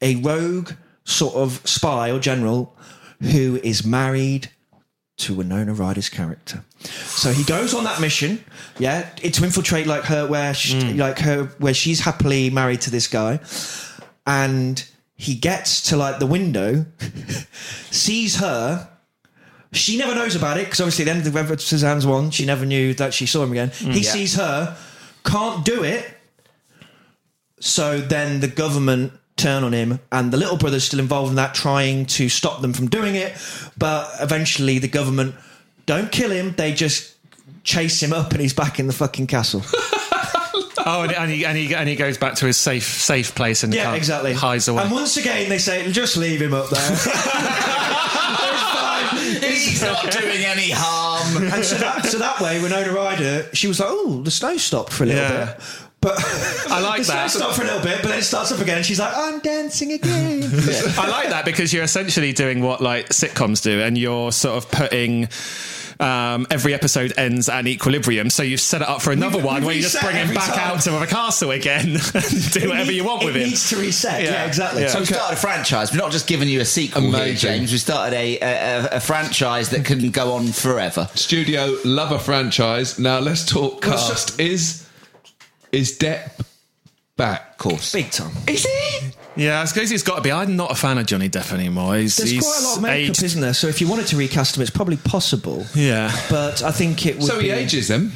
a 0.00 0.16
rogue 0.16 0.72
sort 1.04 1.34
of 1.34 1.60
spy 1.64 2.10
or 2.10 2.18
general 2.18 2.74
who 3.20 3.60
is 3.64 3.84
married 3.84 4.50
to 5.18 5.34
Winona 5.34 5.74
Ryder's 5.74 6.08
character. 6.08 6.64
So 6.80 7.32
he 7.32 7.44
goes 7.44 7.74
on 7.74 7.84
that 7.84 8.00
mission, 8.00 8.42
yeah, 8.78 9.02
to 9.16 9.44
infiltrate 9.44 9.86
like 9.86 10.04
her 10.04 10.26
where 10.26 10.54
she, 10.54 10.92
hmm. 10.92 10.98
like 10.98 11.18
her 11.18 11.44
where 11.58 11.74
she's 11.74 12.00
happily 12.00 12.50
married 12.50 12.80
to 12.82 12.90
this 12.90 13.06
guy, 13.08 13.40
and 14.26 14.84
he 15.16 15.34
gets 15.34 15.82
to 15.90 15.96
like 15.96 16.18
the 16.20 16.26
window, 16.26 16.86
sees 17.90 18.36
her. 18.36 18.88
She 19.72 19.98
never 19.98 20.14
knows 20.14 20.34
about 20.34 20.56
it 20.56 20.64
because 20.64 20.80
obviously 20.80 21.02
at 21.02 21.06
the 21.06 21.10
end 21.18 21.26
of 21.26 21.32
the 21.32 21.38
Edward 21.38 21.58
Scissorhands 21.58 22.06
one, 22.06 22.30
she 22.30 22.46
never 22.46 22.64
knew 22.64 22.94
that 22.94 23.12
she 23.12 23.26
saw 23.26 23.42
him 23.42 23.50
again. 23.52 23.70
Hmm, 23.74 23.90
he 23.90 24.00
Yeah. 24.00 24.12
sees 24.12 24.34
her, 24.36 24.76
can't 25.24 25.64
do 25.64 25.82
it, 25.82 26.08
so 27.60 27.98
then 27.98 28.40
the 28.40 28.48
government 28.48 29.12
turn 29.38 29.64
on 29.64 29.72
him, 29.72 30.00
and 30.12 30.30
the 30.32 30.36
little 30.36 30.56
brother's 30.58 30.84
still 30.84 31.00
involved 31.00 31.30
in 31.30 31.36
that, 31.36 31.54
trying 31.54 32.04
to 32.06 32.28
stop 32.28 32.60
them 32.60 32.72
from 32.72 32.88
doing 32.88 33.14
it. 33.14 33.32
But 33.78 34.10
eventually, 34.20 34.78
the 34.78 34.88
government 34.88 35.34
don't 35.86 36.12
kill 36.12 36.30
him; 36.30 36.52
they 36.56 36.72
just 36.74 37.14
chase 37.64 38.02
him 38.02 38.12
up, 38.12 38.32
and 38.32 38.40
he's 38.40 38.52
back 38.54 38.78
in 38.78 38.86
the 38.86 38.92
fucking 38.92 39.26
castle. 39.28 39.62
Oh, 40.90 41.02
and, 41.02 41.12
and, 41.12 41.30
he, 41.30 41.44
and, 41.44 41.58
he, 41.58 41.74
and 41.74 41.86
he 41.86 41.96
goes 41.96 42.16
back 42.16 42.36
to 42.36 42.46
his 42.46 42.56
safe 42.56 42.84
safe 42.84 43.34
place 43.34 43.62
and 43.62 43.74
yeah, 43.74 43.92
exactly. 43.94 44.32
hides 44.32 44.68
away. 44.68 44.84
And 44.84 44.90
once 44.92 45.18
again, 45.18 45.50
they 45.50 45.58
say, 45.58 45.90
"Just 45.92 46.16
leave 46.16 46.40
him 46.40 46.54
up 46.54 46.70
there." 46.70 46.80
He's 49.42 49.82
not 49.82 50.10
doing 50.10 50.44
any 50.44 50.70
harm. 50.70 51.36
and 51.52 51.62
so 51.64 51.76
that, 51.76 52.06
so 52.06 52.18
that 52.18 52.40
way, 52.40 52.62
Winona 52.62 52.92
Ryder, 52.92 53.48
she 53.52 53.66
was 53.68 53.80
like, 53.80 53.88
"Oh, 53.90 54.22
the 54.22 54.30
snow 54.30 54.56
stopped 54.56 54.92
for 54.92 55.04
a 55.04 55.06
little 55.08 55.22
Yeah. 55.22 55.44
bit." 55.56 55.62
But 56.00 56.14
I 56.70 56.80
like 56.80 57.00
the 57.06 57.08
that. 57.08 57.30
snow 57.30 57.40
stopped 57.40 57.56
for 57.56 57.62
a 57.62 57.64
little 57.66 57.82
bit, 57.82 58.00
but 58.02 58.08
then 58.08 58.18
it 58.20 58.22
starts 58.22 58.52
up 58.52 58.60
again. 58.60 58.76
and 58.78 58.86
She's 58.86 59.00
like, 59.00 59.12
"I'm 59.16 59.40
dancing 59.40 59.92
again." 59.92 60.42
I 60.98 61.08
like 61.08 61.30
that 61.30 61.42
because 61.44 61.72
you're 61.72 61.82
essentially 61.84 62.32
doing 62.32 62.60
what 62.62 62.80
like 62.80 63.08
sitcoms 63.08 63.62
do, 63.62 63.80
and 63.80 63.98
you're 63.98 64.32
sort 64.32 64.56
of 64.62 64.70
putting. 64.70 65.28
Um, 66.00 66.46
every 66.52 66.74
episode 66.74 67.12
ends 67.18 67.48
at 67.48 67.58
an 67.58 67.66
equilibrium, 67.66 68.30
so 68.30 68.44
you've 68.44 68.60
set 68.60 68.82
it 68.82 68.88
up 68.88 69.02
for 69.02 69.10
another 69.10 69.38
We've- 69.38 69.46
one 69.48 69.54
we've 69.56 69.64
where 69.66 69.74
you 69.74 69.82
just 69.82 70.00
bring 70.00 70.14
him 70.14 70.32
back 70.32 70.54
time. 70.54 70.70
out 70.76 70.80
to 70.82 70.90
the 70.92 71.06
castle 71.06 71.50
again 71.50 71.88
and 72.14 72.52
do 72.52 72.68
whatever 72.68 72.92
you 72.92 73.02
want 73.02 73.24
with 73.24 73.34
it 73.34 73.42
him. 73.42 73.48
needs 73.48 73.68
to 73.70 73.78
reset. 73.78 74.22
Yeah, 74.22 74.30
Yeah. 74.30 74.46
exactly. 74.46 74.82
Yeah. 74.82 74.88
So 74.90 75.00
we 75.00 75.06
started 75.06 75.32
a 75.36 75.40
franchise. 75.40 75.90
We're 75.90 75.98
not 75.98 76.12
just 76.12 76.28
giving 76.28 76.48
you 76.48 76.60
a 76.60 76.64
sequel 76.64 77.10
here, 77.10 77.34
James. 77.34 77.72
We 77.72 77.78
started 77.78 78.14
a, 78.16 78.38
a, 78.38 78.88
a 78.92 79.00
franchise 79.00 79.70
that 79.70 79.84
can 79.84 80.10
go 80.12 80.34
on 80.34 80.46
forever. 80.52 81.08
Studio 81.16 81.74
love 81.84 82.12
a 82.12 82.20
franchise. 82.20 83.00
Now 83.00 83.18
let's 83.18 83.44
talk 83.44 83.84
Well, 83.84 83.98
so- 83.98 84.12
cast. 84.12 84.38
is 84.38 84.87
is 85.72 85.98
Depp 85.98 86.44
back? 87.16 87.52
Of 87.52 87.58
course. 87.58 87.92
Big 87.92 88.10
time. 88.10 88.32
Is 88.46 88.64
he? 88.64 89.10
Yeah, 89.36 89.60
I 89.60 89.64
suppose 89.66 89.88
he's 89.90 90.02
got 90.02 90.16
to 90.16 90.22
be. 90.22 90.32
I'm 90.32 90.56
not 90.56 90.70
a 90.70 90.74
fan 90.74 90.98
of 90.98 91.06
Johnny 91.06 91.28
Depp 91.28 91.52
anymore. 91.52 91.96
He's, 91.96 92.16
There's 92.16 92.30
he's 92.30 92.42
quite 92.44 92.58
a 92.60 92.64
lot 92.64 92.76
of 92.78 92.82
makeup, 92.82 93.10
aged- 93.10 93.22
isn't 93.22 93.40
there? 93.40 93.54
So 93.54 93.68
if 93.68 93.80
you 93.80 93.88
wanted 93.88 94.06
to 94.08 94.16
recast 94.16 94.56
him, 94.56 94.62
it's 94.62 94.70
probably 94.70 94.96
possible. 94.96 95.64
Yeah. 95.74 96.10
But 96.28 96.62
I 96.62 96.72
think 96.72 97.06
it 97.06 97.16
would. 97.16 97.24
So 97.24 97.36
he 97.38 97.46
be, 97.46 97.50
ages 97.50 97.88
them. 97.88 98.12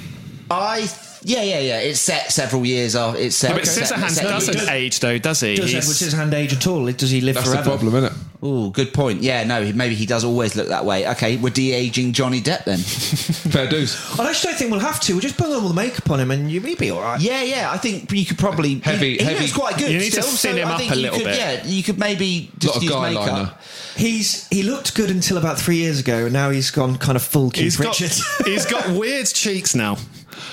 I. 0.50 0.78
th- 0.80 0.90
Yeah, 1.22 1.42
yeah, 1.44 1.60
yeah. 1.60 1.78
It's 1.78 2.00
set 2.00 2.32
several 2.32 2.66
years 2.66 2.96
off. 2.96 3.14
It's 3.16 3.36
set. 3.36 3.50
Yeah, 3.50 3.56
but 3.58 3.66
set- 3.68 3.84
Scissorhands 3.88 4.10
set- 4.10 4.24
doesn't 4.24 4.68
age 4.70 4.98
though, 4.98 5.18
does 5.18 5.40
he? 5.40 5.54
Does 5.54 5.70
He's- 5.70 5.84
Edward 5.84 5.94
Scissorhand 6.32 6.34
age 6.36 6.52
at 6.54 6.66
all? 6.66 6.90
Does 6.90 7.10
he 7.10 7.20
live 7.20 7.36
forever? 7.36 7.50
That's 7.54 7.64
forever? 7.66 7.76
the 7.84 7.90
problem, 7.92 8.04
isn't 8.04 8.18
it? 8.18 8.26
Ooh, 8.44 8.70
good 8.72 8.92
point. 8.92 9.22
Yeah, 9.22 9.44
no, 9.44 9.72
maybe 9.72 9.94
he 9.94 10.04
does 10.04 10.24
always 10.24 10.56
look 10.56 10.66
that 10.68 10.84
way. 10.84 11.06
Okay, 11.10 11.36
we're 11.36 11.50
de-aging 11.50 12.12
Johnny 12.12 12.40
Depp 12.40 12.64
then. 12.64 12.78
Fair 13.52 13.68
dues. 13.68 13.94
I 14.18 14.26
just 14.32 14.42
don't 14.42 14.56
think 14.56 14.72
we'll 14.72 14.80
have 14.80 14.98
to. 15.00 15.12
We'll 15.12 15.20
just 15.20 15.36
put 15.36 15.46
all 15.48 15.60
the 15.68 15.74
makeup 15.74 16.10
on 16.10 16.18
him, 16.18 16.32
and 16.32 16.50
you'll 16.50 16.64
be 16.76 16.90
all 16.90 17.00
right. 17.00 17.20
yeah, 17.20 17.42
yeah. 17.42 17.70
I 17.70 17.76
think 17.78 18.10
you 18.10 18.26
could 18.26 18.38
probably 18.38 18.80
Heavy- 18.80 19.12
He, 19.12 19.18
he 19.18 19.24
heavy- 19.24 19.38
looks 19.40 19.52
quite 19.52 19.78
good. 19.78 19.92
You 19.92 19.98
need 19.98 20.12
to 20.14 20.22
thin 20.22 20.36
so 20.36 20.56
him 20.56 20.66
I 20.66 20.72
up 20.72 20.78
think 20.80 20.92
a 20.92 20.96
you 20.96 21.02
little 21.02 21.18
could- 21.18 21.24
bit. 21.26 21.36
Yeah, 21.38 21.64
you 21.64 21.82
could 21.84 21.98
maybe 22.00 22.50
Lot 22.54 22.58
just 22.60 22.82
use 22.82 22.92
makeup. 23.00 23.26
liner. 23.28 23.54
He's 23.96 24.48
he 24.48 24.64
looked 24.64 24.94
good 24.96 25.10
until 25.10 25.38
about 25.38 25.60
three 25.60 25.76
years 25.76 26.00
ago, 26.00 26.24
and 26.24 26.32
now 26.32 26.50
he's 26.50 26.70
gone 26.72 26.98
kind 26.98 27.14
of 27.14 27.22
full 27.22 27.50
Keith 27.50 27.62
he's 27.64 27.76
got, 27.76 28.00
Richards. 28.00 28.24
he's 28.44 28.66
got 28.66 28.88
weird 28.98 29.26
cheeks 29.26 29.76
now. 29.76 29.98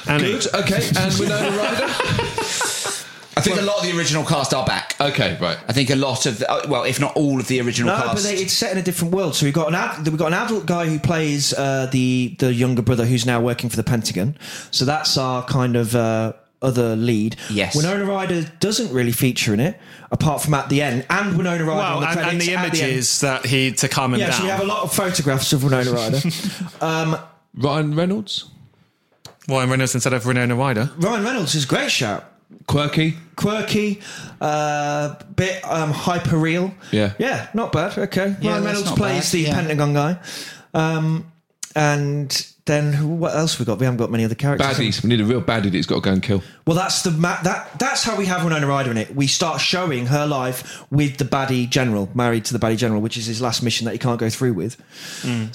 And 0.08 0.22
he- 0.22 0.34
Good. 0.34 0.54
Okay. 0.54 0.88
And 0.96 1.14
Winona 1.18 1.58
Ryder. 1.58 1.88
I 3.40 3.42
think 3.42 3.60
a 3.60 3.64
lot 3.64 3.78
of 3.78 3.84
the 3.84 3.98
original 3.98 4.24
cast 4.26 4.54
are 4.54 4.66
back. 4.66 4.96
Okay. 5.00 5.38
Right. 5.40 5.58
I 5.68 5.74
think 5.74 5.90
a 5.90 5.96
lot 5.96 6.26
of, 6.26 6.40
the, 6.40 6.52
uh, 6.52 6.68
well, 6.68 6.84
if 6.84 7.00
not 7.00 7.16
all 7.16 7.40
of 7.40 7.48
the 7.48 7.60
original 7.62 7.94
No, 7.96 8.02
cast. 8.02 8.16
but 8.16 8.24
they, 8.24 8.36
it's 8.36 8.54
set 8.54 8.72
in 8.72 8.78
a 8.78 8.82
different 8.84 9.14
world. 9.14 9.36
So 9.36 9.46
we've 9.46 9.54
got 9.54 9.68
an 9.70 9.76
ad, 9.76 10.08
we've 10.08 10.18
got 10.18 10.28
an 10.28 10.34
adult 10.34 10.66
guy 10.66 10.88
who 10.88 11.00
plays 11.00 11.54
uh, 11.54 11.88
the 11.92 12.36
the 12.40 12.54
younger 12.54 12.82
brother 12.82 13.06
who's 13.06 13.26
now 13.26 13.42
working 13.42 13.70
for 13.70 13.76
the 13.76 13.84
Pentagon. 13.84 14.38
So 14.72 14.86
that's 14.86 15.18
our 15.18 15.44
kind 15.46 15.76
of 15.76 15.96
uh, 15.96 16.34
other 16.62 16.96
lead. 16.96 17.36
Yes. 17.50 17.76
Winona 17.76 18.06
Ryder 18.06 18.44
doesn't 18.60 18.92
really 18.94 19.12
feature 19.12 19.54
in 19.54 19.60
it, 19.60 19.80
apart 20.12 20.42
from 20.42 20.54
at 20.54 20.70
the 20.70 20.82
end, 20.82 21.06
and 21.10 21.38
Winona 21.38 21.64
Ryder 21.64 21.72
on 21.72 21.78
well, 21.78 22.00
the 22.02 22.08
and, 22.08 22.14
credits 22.20 22.32
and 22.34 22.42
the 22.42 22.56
at 22.56 22.72
the 22.74 22.80
images 22.80 23.22
that 23.22 23.46
he 23.46 23.72
to 23.74 23.88
calm 23.88 24.14
him 24.14 24.20
Yeah, 24.20 24.28
down. 24.32 24.38
so 24.38 24.44
we 24.44 24.50
have 24.50 24.62
a 24.62 24.66
lot 24.66 24.84
of 24.84 24.94
photographs 24.94 25.54
of 25.54 25.64
Winona 25.64 25.92
Ryder. 25.92 26.20
um, 26.82 27.18
Ryan 27.56 27.96
Reynolds. 27.96 28.50
Ryan 29.48 29.70
Reynolds 29.70 29.96
instead 29.96 30.14
of 30.14 30.26
Winona 30.26 30.56
Ryder. 30.56 30.92
Ryan 30.98 31.24
Reynolds 31.24 31.56
is 31.56 31.66
great 31.66 31.90
shout. 31.92 32.26
Quirky. 32.68 33.16
Quirky, 33.36 34.02
uh, 34.42 35.16
bit 35.36 35.64
um, 35.66 35.92
hyper 35.92 36.38
real. 36.38 36.74
Yeah. 36.92 37.14
yeah, 37.18 37.48
not 37.54 37.72
bad. 37.72 37.98
Okay, 37.98 38.36
Yeah, 38.42 38.52
Ryan 38.52 38.64
Reynolds 38.66 38.92
plays 38.92 39.24
bad, 39.26 39.32
the 39.32 39.40
yeah. 39.42 39.54
Pentagon 39.56 39.94
guy, 39.94 40.20
um, 40.74 41.32
and 41.76 42.46
then 42.66 42.94
who- 42.94 43.08
what 43.08 43.36
else 43.36 43.58
we 43.58 43.66
got? 43.66 43.80
We 43.80 43.86
haven't 43.86 43.98
got 43.98 44.12
many 44.12 44.24
other 44.26 44.36
characters. 44.36 44.68
Baddies. 44.68 45.02
We 45.02 45.10
need 45.10 45.22
a 45.22 45.26
real 45.26 45.42
baddie 45.42 45.64
that 45.64 45.74
he's 45.74 45.88
got 45.88 45.96
to 45.96 46.02
go 46.02 46.12
and 46.12 46.22
kill. 46.22 46.44
Well, 46.68 46.76
that's 46.78 47.02
the 47.02 47.10
ma- 47.12 47.42
that 47.42 47.80
that's 47.80 48.04
how 48.04 48.16
we 48.16 48.26
have 48.28 48.44
Winona 48.44 48.68
Ryder 48.68 48.92
in 48.92 48.98
it. 48.98 49.16
We 49.16 49.26
start 49.26 49.60
showing 49.62 50.06
her 50.08 50.28
life 50.28 50.84
with 50.92 51.18
the 51.18 51.26
baddie 51.26 51.68
general, 51.68 52.10
married 52.14 52.46
to 52.46 52.54
the 52.54 52.60
baddie 52.60 52.78
general, 52.78 53.02
which 53.02 53.18
is 53.18 53.26
his 53.26 53.42
last 53.42 53.64
mission 53.64 53.86
that 53.86 53.94
he 53.94 53.98
can't 53.98 54.20
go 54.20 54.30
through 54.30 54.54
with. 54.54 54.78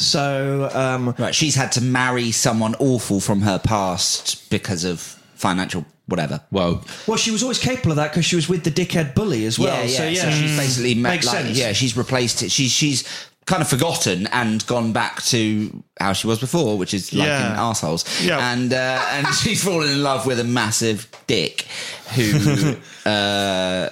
So 0.01 0.71
um, 0.73 1.15
Right, 1.19 1.35
she's 1.35 1.55
had 1.55 1.71
to 1.73 1.81
marry 1.81 2.33
someone 2.33 2.75
awful 2.81 3.21
from 3.21 3.43
her 3.43 3.59
past 3.61 4.49
because 4.51 4.85
of 4.85 5.01
financial 5.35 5.85
whatever. 6.07 6.41
Whoa. 6.51 6.81
Well, 7.07 7.17
she 7.17 7.31
was 7.31 7.43
always 7.43 7.59
capable 7.59 7.93
of 7.93 7.97
that 7.97 8.11
because 8.13 8.25
she 8.25 8.37
was 8.37 8.49
with 8.49 8.65
the 8.65 8.71
dickhead 8.71 9.15
bully 9.15 9.47
as 9.47 9.59
well. 9.59 9.75
yeah, 9.79 9.85
yeah. 9.85 9.97
So 9.99 10.09
yeah, 10.09 10.23
So 10.23 10.31
she's 10.31 10.57
basically 10.57 10.95
met, 10.95 11.11
Makes 11.15 11.27
like, 11.27 11.37
sense. 11.45 11.59
yeah, 11.59 11.73
she's 11.73 11.97
replaced 11.97 12.43
it. 12.43 12.51
She's 12.51 12.71
she's 12.71 13.05
kind 13.47 13.61
of 13.61 13.69
forgotten 13.69 14.27
and 14.29 14.67
gone 14.67 14.93
back 14.95 15.23
to 15.25 15.83
how 16.01 16.15
she 16.15 16.27
was 16.27 16.39
before, 16.41 16.79
which 16.79 16.95
is 16.95 17.13
liking 17.13 17.29
Yeah. 17.31 17.69
assholes. 17.71 18.05
Yeah. 18.25 18.53
and 18.53 18.73
uh, 18.73 19.05
and 19.13 19.27
she's 19.35 19.63
fallen 19.63 19.91
in 19.91 20.03
love 20.03 20.27
with 20.27 20.41
a 20.41 20.45
massive 20.45 21.09
dick 21.27 21.67
who. 22.15 22.77
uh, 23.09 23.89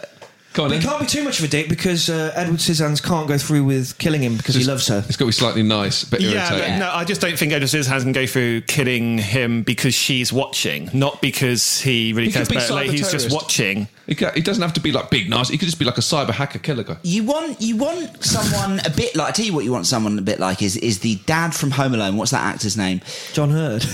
Come 0.53 0.65
on 0.65 0.69
But 0.71 0.75
then. 0.75 0.83
he 0.83 0.87
can't 0.89 1.01
be 1.01 1.07
too 1.07 1.25
much 1.25 1.39
of 1.39 1.45
a 1.47 1.49
dick 1.49 1.69
because 1.69 2.11
uh, 2.11 2.33
Edward 2.35 2.59
Scissorhands 2.59 3.03
can't 3.03 3.27
go 3.27 3.39
through 3.39 3.65
with 3.65 3.97
killing 3.99 4.21
him 4.23 4.37
because 4.37 4.55
he 4.55 4.65
loves 4.65 4.87
her. 4.89 4.99
It's 5.07 5.17
got 5.17 5.25
to 5.25 5.29
be 5.29 5.33
slightly 5.33 5.63
nice, 5.63 6.05
but 6.05 6.21
Yeah, 6.21 6.51
irritating. 6.53 6.79
but 6.79 6.87
no, 6.87 6.93
I 6.93 7.05
just 7.05 7.21
don't 7.23 7.39
think 7.39 7.53
Edward 7.53 7.69
Scissorhands 7.69 8.03
can 8.03 8.13
go 8.13 8.27
through 8.27 8.61
killing 8.63 9.17
him 9.19 9.63
because 9.63 9.95
she's 9.95 10.33
watching, 10.33 10.91
not 10.93 11.23
because 11.23 11.81
he 11.81 12.13
really 12.13 12.27
He 12.27 12.33
could 12.33 12.37
cares 12.39 12.49
be 12.51 12.57
about 12.57 12.71
it. 12.71 12.75
Like, 12.75 12.91
he's 12.91 13.01
just 13.11 13.29
cyber-terrorist. 13.29 13.35
watching. 13.35 13.89
He, 14.07 14.15
ca- 14.15 14.33
he 14.33 14.43
doesn't 14.43 14.61
have 14.63 14.73
to 14.75 14.81
be 14.81 14.93
like 14.93 15.09
big 15.11 15.31
nasty. 15.31 15.55
He 15.55 15.59
could 15.59 15.67
just 15.67 15.79
be 15.79 15.85
like 15.87 15.97
a 15.97 16.03
cyber 16.03 16.31
hacker 16.31 16.59
killer 16.59 16.83
guy. 16.83 16.97
You 17.03 17.23
want 17.25 17.61
you 17.63 17.77
want 17.77 18.23
someone 18.23 18.81
a 18.85 18.91
bit 18.91 19.15
like 19.17 19.29
I 19.29 19.31
tell 19.31 19.47
you 19.47 19.55
what 19.55 19.65
you 19.65 19.73
want 19.73 19.87
someone 19.87 20.19
a 20.19 20.23
bit 20.23 20.39
like 20.39 20.61
is 20.61 20.77
is 20.77 20.99
the 20.99 21.17
dad 21.25 21.55
from 21.55 21.71
Home 21.71 21.95
Alone. 21.95 22.17
What's 22.17 22.33
that 22.33 22.43
actor's 22.45 22.77
name? 22.77 23.01
John 23.33 23.49
Heard. 23.51 23.85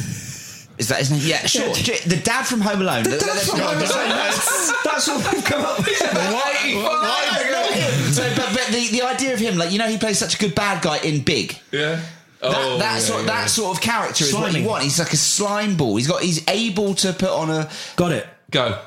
Is 0.79 0.89
that 0.89 0.99
his 0.99 1.11
name? 1.11 1.21
Yeah, 1.25 1.45
sure. 1.47 1.75
The 1.75 2.21
dad 2.23 2.45
from 2.47 2.61
Home 2.61 2.81
Alone. 2.83 3.03
The- 3.05 3.11
That's, 3.11 3.47
the- 3.47 3.53
what 3.53 3.79
the- 3.79 3.85
I'm 3.85 3.87
saying. 3.87 4.09
That's- 4.11 4.73
that's 4.85 5.09
what 5.09 5.33
we've 5.33 5.45
come 5.45 5.65
up 5.65 5.79
with. 5.79 6.01
Why? 6.01 6.73
Not. 6.75 8.15
So, 8.15 8.23
but, 8.37 8.53
but 8.55 8.67
the, 8.69 8.89
the 8.91 9.03
idea 9.03 9.35
of 9.35 9.41
him, 9.41 9.57
like 9.59 9.71
you 9.73 9.79
know, 9.79 9.89
he 9.89 9.99
plays 9.99 10.19
such 10.19 10.35
a 10.35 10.39
good 10.39 10.55
bad 10.55 10.83
guy 10.83 10.99
in 10.99 11.23
Big. 11.23 11.59
Yeah. 11.73 12.01
That, 12.41 12.55
Oh, 12.55 12.79
that 12.79 12.95
yeah, 12.95 12.99
sort, 13.01 13.21
yeah. 13.23 13.27
that 13.27 13.51
sort 13.51 13.77
of 13.77 13.83
character 13.83 14.25
is 14.25 14.33
what 14.33 14.45
Slimy. 14.51 14.61
you 14.61 14.69
want. 14.69 14.85
He's 14.85 14.99
like 15.01 15.13
a 15.13 15.17
slime 15.17 15.77
ball. 15.77 15.97
He's 15.97 16.07
got. 16.07 16.23
He's 16.23 16.47
able 16.49 16.95
to 16.97 17.13
put 17.13 17.31
on 17.31 17.51
a. 17.51 17.69
Got 17.97 18.13
it. 18.13 18.27
Go. 18.53 18.79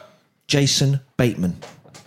Jason 0.47 1.01
Bateman. 1.17 1.57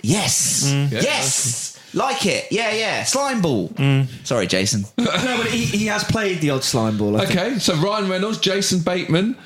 Yes. 0.02 0.64
Mm. 0.72 0.90
Yes. 0.92 1.78
Like 1.94 2.26
it. 2.26 2.46
Yeah, 2.50 2.72
yeah. 2.72 3.04
Slime 3.04 3.40
ball. 3.42 3.68
Mm. 3.70 4.06
Sorry, 4.26 4.46
Jason. 4.46 4.84
no, 4.98 5.04
but 5.06 5.46
he, 5.46 5.64
he 5.64 5.86
has 5.86 6.02
played 6.04 6.40
the 6.40 6.50
odd 6.50 6.64
slime 6.64 6.96
ball. 6.98 7.16
I 7.20 7.26
think. 7.26 7.38
Okay, 7.38 7.58
so 7.58 7.74
Ryan 7.76 8.08
Reynolds, 8.10 8.38
Jason 8.38 8.80
Bateman, 8.80 9.36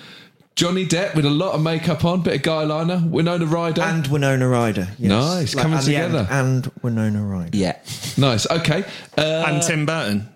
Johnny 0.59 0.85
Depp 0.85 1.15
with 1.15 1.25
a 1.25 1.31
lot 1.31 1.53
of 1.55 1.63
makeup 1.63 2.05
on, 2.05 2.21
bit 2.21 2.35
of 2.35 2.43
guy 2.43 2.65
liner, 2.65 3.01
Winona 3.09 3.47
Ryder. 3.47 3.81
And 3.81 4.05
Winona 4.09 4.49
Ryder. 4.49 4.89
Yes. 4.99 5.09
Nice, 5.09 5.55
coming 5.55 5.79
at 5.79 5.87
end, 5.87 6.13
together. 6.13 6.27
and 6.33 6.73
Winona 6.83 7.23
Ryder. 7.25 7.57
Yeah. 7.57 7.77
nice. 8.17 8.45
Okay. 8.51 8.83
Uh, 9.17 9.45
and 9.47 9.63
Tim 9.63 9.87
Burton. 9.87 10.29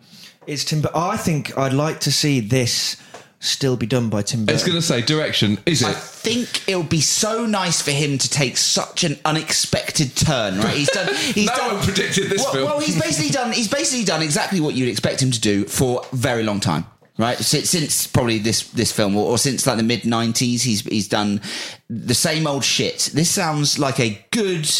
It's 0.47 0.63
Tim. 0.65 0.81
But 0.81 0.95
I 0.95 1.17
think 1.17 1.59
I'd 1.59 1.73
like 1.73 1.99
to 2.03 2.13
see 2.13 2.39
this 2.39 2.99
still 3.41 3.77
be 3.77 3.85
done 3.87 4.11
by 4.11 4.23
Tim 4.23 4.43
I 4.49 4.53
was 4.53 4.63
Burton. 4.63 4.69
going 4.75 4.81
to 4.81 4.87
say 4.87 5.03
direction. 5.03 5.59
Is 5.67 5.83
it? 5.83 5.89
I 5.89 5.93
think 5.93 6.69
it 6.69 6.77
would 6.77 6.89
be 6.89 7.01
so 7.01 7.45
nice 7.45 7.83
for 7.83 7.91
him 7.91 8.17
to 8.19 8.31
take 8.31 8.57
such 8.59 9.03
an 9.03 9.19
unexpected 9.25 10.15
turn. 10.15 10.57
Right? 10.59 10.77
He's 10.77 10.91
done. 10.91 11.13
He's 11.35 11.47
No 11.49 11.57
done, 11.57 11.75
one 11.75 11.85
predicted 11.85 12.31
this 12.31 12.45
well, 12.45 12.53
film. 12.53 12.65
Well, 12.67 12.79
he's 12.79 13.01
basically 13.01 13.31
done. 13.33 13.51
He's 13.51 13.67
basically 13.67 14.05
done 14.05 14.23
exactly 14.23 14.61
what 14.61 14.77
you'd 14.77 14.89
expect 14.89 15.21
him 15.21 15.33
to 15.33 15.41
do 15.41 15.65
for 15.65 16.03
a 16.13 16.15
very 16.15 16.45
long 16.45 16.61
time. 16.61 16.87
Right? 17.19 17.39
Since, 17.39 17.71
since 17.71 18.07
probably 18.07 18.39
this 18.39 18.71
this 18.71 18.93
film, 18.93 19.17
or, 19.17 19.27
or 19.27 19.39
since 19.39 19.67
like 19.67 19.77
the 19.77 19.83
mid 19.83 20.03
'90s, 20.03 20.63
he's 20.63 20.83
he's 20.83 21.09
done 21.09 21.41
the 21.89 22.15
same 22.15 22.47
old 22.47 22.65
shit. 22.65 23.11
This 23.15 23.31
sounds 23.31 23.79
like 23.79 24.01
a 24.01 24.25
good 24.31 24.71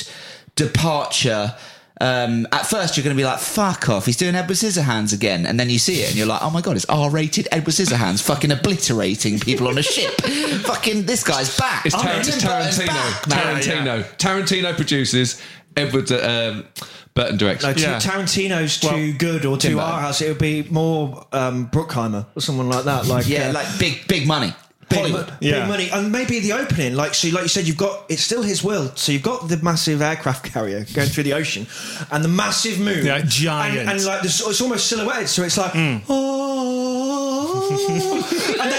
departure. 0.57 1.55
Um, 2.01 2.49
at 2.51 2.67
first, 2.67 2.97
you're 2.97 3.05
going 3.05 3.17
to 3.17 3.21
be 3.21 3.25
like, 3.25 3.39
"Fuck 3.39 3.89
off!" 3.89 4.07
He's 4.07 4.17
doing 4.17 4.35
Edward 4.35 4.57
Scissorhands 4.57 5.15
again, 5.15 5.47
and 5.47 5.61
then 5.61 5.71
you 5.71 5.79
see 5.79 6.03
it, 6.03 6.09
and 6.09 6.17
you're 6.17 6.27
like, 6.27 6.43
"Oh 6.43 6.51
my 6.51 6.61
god, 6.61 6.75
it's 6.75 6.87
R-rated 6.87 7.47
Edward 7.53 7.73
Scissorhands, 7.75 8.23
fucking 8.23 8.51
obliterating 8.51 9.39
people 9.39 9.69
on 9.69 9.79
a 9.79 9.83
ship. 9.83 10.21
fucking 10.65 11.05
this 11.05 11.23
guy's 11.23 11.57
back. 11.57 11.87
It's, 11.87 11.95
Tar- 11.95 12.05
Tim 12.05 12.21
it's 12.21 12.43
Tarantino. 12.43 12.87
back, 12.87 13.29
man. 13.29 13.63
Tarantino. 13.63 14.05
Tarantino 14.17 14.75
produces. 14.75 15.41
Edward 15.77 16.11
um, 16.13 16.67
Burton 17.15 17.37
directs. 17.37 17.63
No, 17.65 17.73
t- 17.75 17.83
Yeah. 17.83 17.99
Tarantino's 17.99 18.79
too 18.79 18.87
Well, 18.89 19.13
good 19.19 19.45
or 19.45 19.57
too 19.59 19.69
Timber. 19.69 19.83
art 19.83 20.01
house. 20.01 20.21
It 20.23 20.29
would 20.29 20.39
be 20.39 20.63
more 20.71 21.27
um, 21.33 21.69
Bruckheimer 21.69 22.25
or 22.35 22.41
someone 22.41 22.69
like 22.69 22.85
that. 22.85 23.07
Like 23.07 23.29
Yeah, 23.29 23.49
uh, 23.51 23.53
like 23.53 23.67
big 23.79 24.07
big 24.09 24.27
money. 24.27 24.55
big, 24.89 24.99
Hollywood. 24.99 25.29
mo- 25.29 25.35
Yeah. 25.41 25.61
big 25.61 25.69
money, 25.69 25.89
and 25.91 26.11
maybe 26.13 26.41
the 26.41 26.53
opening. 26.55 26.95
Like 26.95 27.15
so, 27.15 27.29
like 27.29 27.43
you 27.43 27.49
said, 27.49 27.67
you've 27.67 27.77
got 27.77 28.05
it's 28.09 28.23
still 28.23 28.43
his 28.43 28.63
will. 28.65 28.93
So 28.95 29.13
you've 29.13 29.23
got 29.23 29.49
the 29.49 29.57
massive 29.59 30.01
aircraft 30.03 30.45
carrier 30.53 30.87
going 30.95 31.09
through 31.09 31.25
the 31.25 31.33
ocean, 31.35 31.67
and 32.11 32.25
the 32.25 32.29
massive 32.29 32.79
moon, 32.79 33.05
Yeah, 33.05 33.21
giant. 33.27 33.79
and, 33.79 33.91
and 33.91 34.05
like 34.05 34.23
this, 34.23 34.41
it's 34.47 34.61
almost 34.61 34.87
silhouetted. 34.89 35.29
So 35.29 35.43
it's 35.45 35.57
like, 35.59 35.73
oh, 35.75 35.79
and 35.79 36.03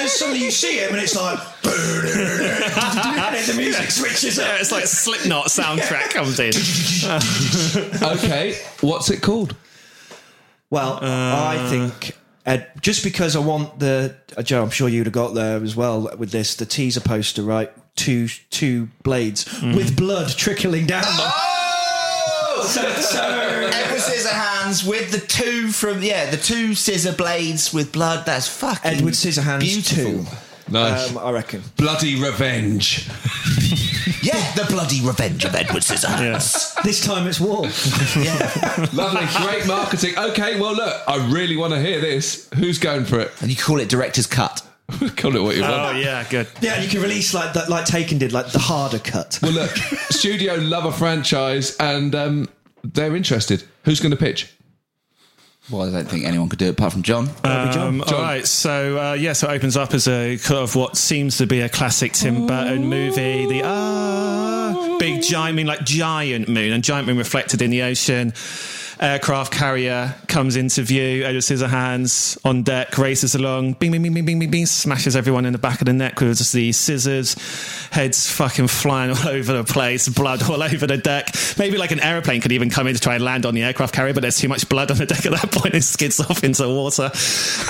then 0.04 0.10
suddenly 0.10 0.44
you 0.44 0.52
see 0.52 0.80
him, 0.80 0.94
and 0.94 1.02
it's 1.02 1.16
like, 1.16 1.40
and 1.64 3.46
the 3.48 3.54
music 3.58 3.90
switches 3.90 4.38
Yeah, 4.38 4.58
it's 4.60 4.72
like 4.72 4.86
Slipknot 4.86 5.46
soundtrack 5.48 6.10
comes 6.12 6.40
in. 6.40 6.52
okay, 8.18 8.58
what's 8.82 9.10
it 9.10 9.22
called? 9.22 9.56
Well, 10.70 11.00
I 11.02 11.70
think 11.70 12.18
Ed, 12.46 12.72
just 12.82 13.04
because 13.04 13.36
I 13.36 13.40
want 13.40 13.80
the 13.80 14.16
uh, 14.36 14.42
Joe, 14.42 14.64
I'm 14.64 14.72
sure 14.72 14.90
you'd 14.90 15.06
have 15.06 15.14
got 15.14 15.34
there 15.34 15.64
as 15.64 15.76
well 15.76 16.12
with 16.18 16.32
this 16.32 16.56
the 16.56 16.66
teaser 16.66 17.02
poster, 17.02 17.44
right? 17.44 17.72
Two 17.96 18.28
two 18.28 18.90
blades 19.04 19.46
with 19.62 19.96
blood 19.96 20.30
trickling 20.30 20.86
down. 20.86 21.04
Oh! 21.06 21.53
So, 22.64 22.82
so 22.96 23.22
Edward 23.22 24.00
Scissorhands 24.00 24.88
with 24.88 25.12
the 25.12 25.20
two 25.20 25.70
from 25.70 26.02
yeah 26.02 26.30
the 26.30 26.38
two 26.38 26.76
scissor 26.76 27.14
blades 27.14 27.74
with 27.74 27.92
blood. 27.92 28.26
That's 28.26 28.48
fucking 28.48 28.92
Edward 28.92 29.14
Scissorhands 29.14 29.60
beautiful. 29.60 30.26
two. 30.26 30.72
Nice. 30.72 31.12
Um, 31.12 31.18
I 31.18 31.32
reckon. 31.32 31.62
Bloody 31.78 32.20
Revenge. 32.22 33.10
Yeah, 34.24 34.54
the 34.54 34.64
bloody 34.70 35.02
revenge 35.06 35.44
of 35.44 35.54
Edward 35.54 35.84
Scissorhands. 35.84 36.82
This 36.84 37.06
time 37.06 37.28
it's 37.28 37.42
war. 37.42 37.66
yeah. 38.24 38.88
Lovely, 38.94 39.28
great 39.46 39.68
marketing. 39.68 40.18
Okay, 40.18 40.58
well, 40.60 40.74
look, 40.74 41.02
I 41.10 41.30
really 41.30 41.58
want 41.58 41.74
to 41.74 41.82
hear 41.82 42.00
this. 42.00 42.48
Who's 42.56 42.80
going 42.80 43.04
for 43.04 43.20
it? 43.20 43.34
And 43.42 43.52
you 43.52 43.58
call 43.58 43.82
it 43.82 43.90
director's 43.90 44.26
cut. 44.26 44.63
Call 45.16 45.36
it 45.36 45.42
what 45.42 45.56
you 45.56 45.62
want. 45.62 45.74
Oh 45.74 45.84
want. 45.84 45.98
yeah, 46.00 46.26
good. 46.30 46.48
yeah, 46.62 46.82
you 46.82 46.90
can 46.90 47.02
release 47.02 47.34
like 47.34 47.54
that, 47.54 47.70
like 47.70 47.86
Taken 47.86 48.18
did, 48.18 48.34
like 48.34 48.52
the 48.52 48.60
harder 48.60 49.00
cut. 49.00 49.40
Well, 49.42 49.52
look, 49.52 49.72
studio 50.10 50.56
love 50.56 50.86
a 50.86 50.92
franchise 50.92 51.76
and 51.78 52.14
um, 52.14 52.50
they're 52.84 53.16
interested. 53.16 53.64
Who's 53.86 54.00
going 54.00 54.12
to 54.12 54.18
pitch? 54.18 54.54
Well, 55.72 55.84
I 55.84 55.92
don't 55.92 56.10
think 56.10 56.26
anyone 56.26 56.50
could 56.50 56.60
do 56.60 56.66
it 56.66 56.72
apart 56.72 56.92
from 56.92 57.04
John. 57.04 57.30
Um, 57.46 58.02
all 58.02 58.22
right, 58.22 58.46
so 58.46 59.00
uh, 59.00 59.14
yeah, 59.14 59.32
so 59.32 59.50
it 59.50 59.54
opens 59.54 59.78
up 59.78 59.94
as 59.94 60.10
a 60.10 60.38
kind 60.38 60.60
of 60.60 60.76
what 60.76 60.98
seems 60.98 61.38
to 61.38 61.48
be 61.48 61.62
a 61.62 61.70
classic 61.70 62.12
Tim 62.12 62.46
Burton 62.48 62.86
movie. 62.86 63.48
The 63.48 63.62
ah, 63.64 64.98
big 65.00 65.22
giant, 65.22 65.54
I 65.54 65.56
mean 65.56 65.66
like 65.66 65.86
giant 65.86 66.50
moon, 66.50 66.74
and 66.74 66.84
giant 66.84 67.08
moon 67.08 67.18
reflected 67.18 67.62
in 67.62 67.70
the 67.70 67.84
ocean. 67.84 68.34
Aircraft 69.00 69.52
carrier 69.52 70.16
comes 70.28 70.56
into 70.56 70.82
view. 70.84 71.24
Edward 71.24 71.42
Scissorhands 71.42 72.38
on 72.46 72.64
deck, 72.64 72.98
races 72.98 73.36
along, 73.36 73.74
bing, 73.74 73.92
bing, 73.92 74.02
bing, 74.02 74.14
bing, 74.14 74.26
bing, 74.26 74.40
bing, 74.40 74.52
bing, 74.52 74.66
smashes 74.66 75.16
everyone 75.16 75.46
in 75.46 75.54
the 75.54 75.60
back 75.60 75.82
of 75.82 75.86
the 75.86 75.94
neck 75.94 76.20
with 76.20 76.38
just 76.38 76.54
the 76.54 76.72
scissors. 76.72 77.36
Heads 77.92 78.30
fucking 78.30 78.68
flying 78.68 79.12
all 79.18 79.28
over 79.28 79.54
the 79.54 79.64
place, 79.64 80.08
blood 80.10 80.44
all 80.44 80.62
over 80.64 80.88
the 80.88 80.98
deck. 80.98 81.30
Maybe 81.58 81.78
like 81.78 81.92
an 81.92 82.00
aeroplane 82.00 82.42
could 82.42 82.52
even 82.52 82.70
come 82.70 82.88
in 82.88 82.96
to 82.96 83.02
try 83.02 83.16
and 83.16 83.24
land 83.24 83.46
on 83.46 83.54
the 83.54 83.64
aircraft 83.64 83.94
carrier, 83.94 84.14
but 84.14 84.22
there's 84.22 84.38
too 84.38 84.48
much 84.48 84.68
blood 84.70 84.92
on 84.92 84.98
the 84.98 85.06
deck 85.06 85.26
at 85.26 85.32
that 85.32 85.52
point. 85.52 85.76
It 85.76 85.84
skids 85.84 86.20
off 86.20 86.44
into 86.44 86.68
water. 86.68 87.12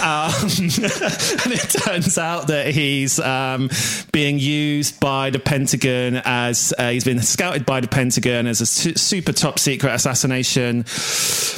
Um, 0.01 0.31
and 0.43 1.53
it 1.53 1.69
turns 1.69 2.17
out 2.17 2.47
that 2.47 2.67
he's 2.73 3.19
um, 3.19 3.69
being 4.11 4.39
used 4.39 4.99
by 4.99 5.29
the 5.29 5.39
Pentagon 5.39 6.21
as 6.25 6.73
uh, 6.77 6.89
he's 6.89 7.03
been 7.03 7.21
scouted 7.21 7.65
by 7.65 7.79
the 7.79 7.87
Pentagon 7.87 8.47
as 8.47 8.61
a 8.61 8.65
su- 8.65 8.95
super 8.95 9.33
top 9.33 9.59
secret 9.59 9.93
assassination 9.93 10.83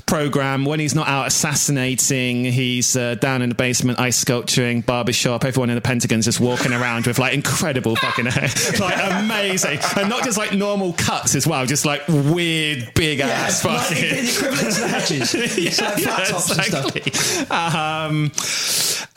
program. 0.06 0.65
When 0.65 0.80
he's 0.80 0.96
not 0.96 1.08
out 1.08 1.28
assassinating, 1.28 2.46
he's 2.46 2.96
uh, 2.96 3.15
down 3.15 3.41
in 3.41 3.50
the 3.50 3.56
basement 3.56 4.00
ice 4.00 4.18
sculpturing, 4.18 4.82
barbershop. 4.82 5.46
Everyone 5.46 5.70
in 5.70 5.76
the 5.76 5.82
Pentagon's 5.82 6.26
just 6.26 6.39
walking 6.39 6.74
around 6.74 7.08
with 7.08 7.20
like 7.20 7.34
incredible 7.34 7.96
fucking 7.96 8.26
hair, 8.26 8.50
like 8.80 8.98
amazing, 9.24 9.80
and 9.98 10.10
not 10.10 10.24
just 10.24 10.38
like 10.38 10.54
normal 10.54 10.94
cuts 10.94 11.36
as 11.36 11.46
well, 11.48 11.65
just 11.65 11.86
like 11.86 12.02
weird 12.08 12.94
big 12.96 13.20
ass 13.20 13.63
like 13.65 13.80
fucking. 13.82 14.04
the 14.04 14.32
equivalent 14.36 14.74
to 14.74 14.82
the 14.82 14.88
hedges. 14.88 15.36
It's 15.36 15.82
like 15.82 15.98
flat 16.00 16.28
tops 16.28 16.52
and 16.52 16.63
stuff. 16.63 16.96
exactly. 16.96 17.56
Um, 17.56 18.32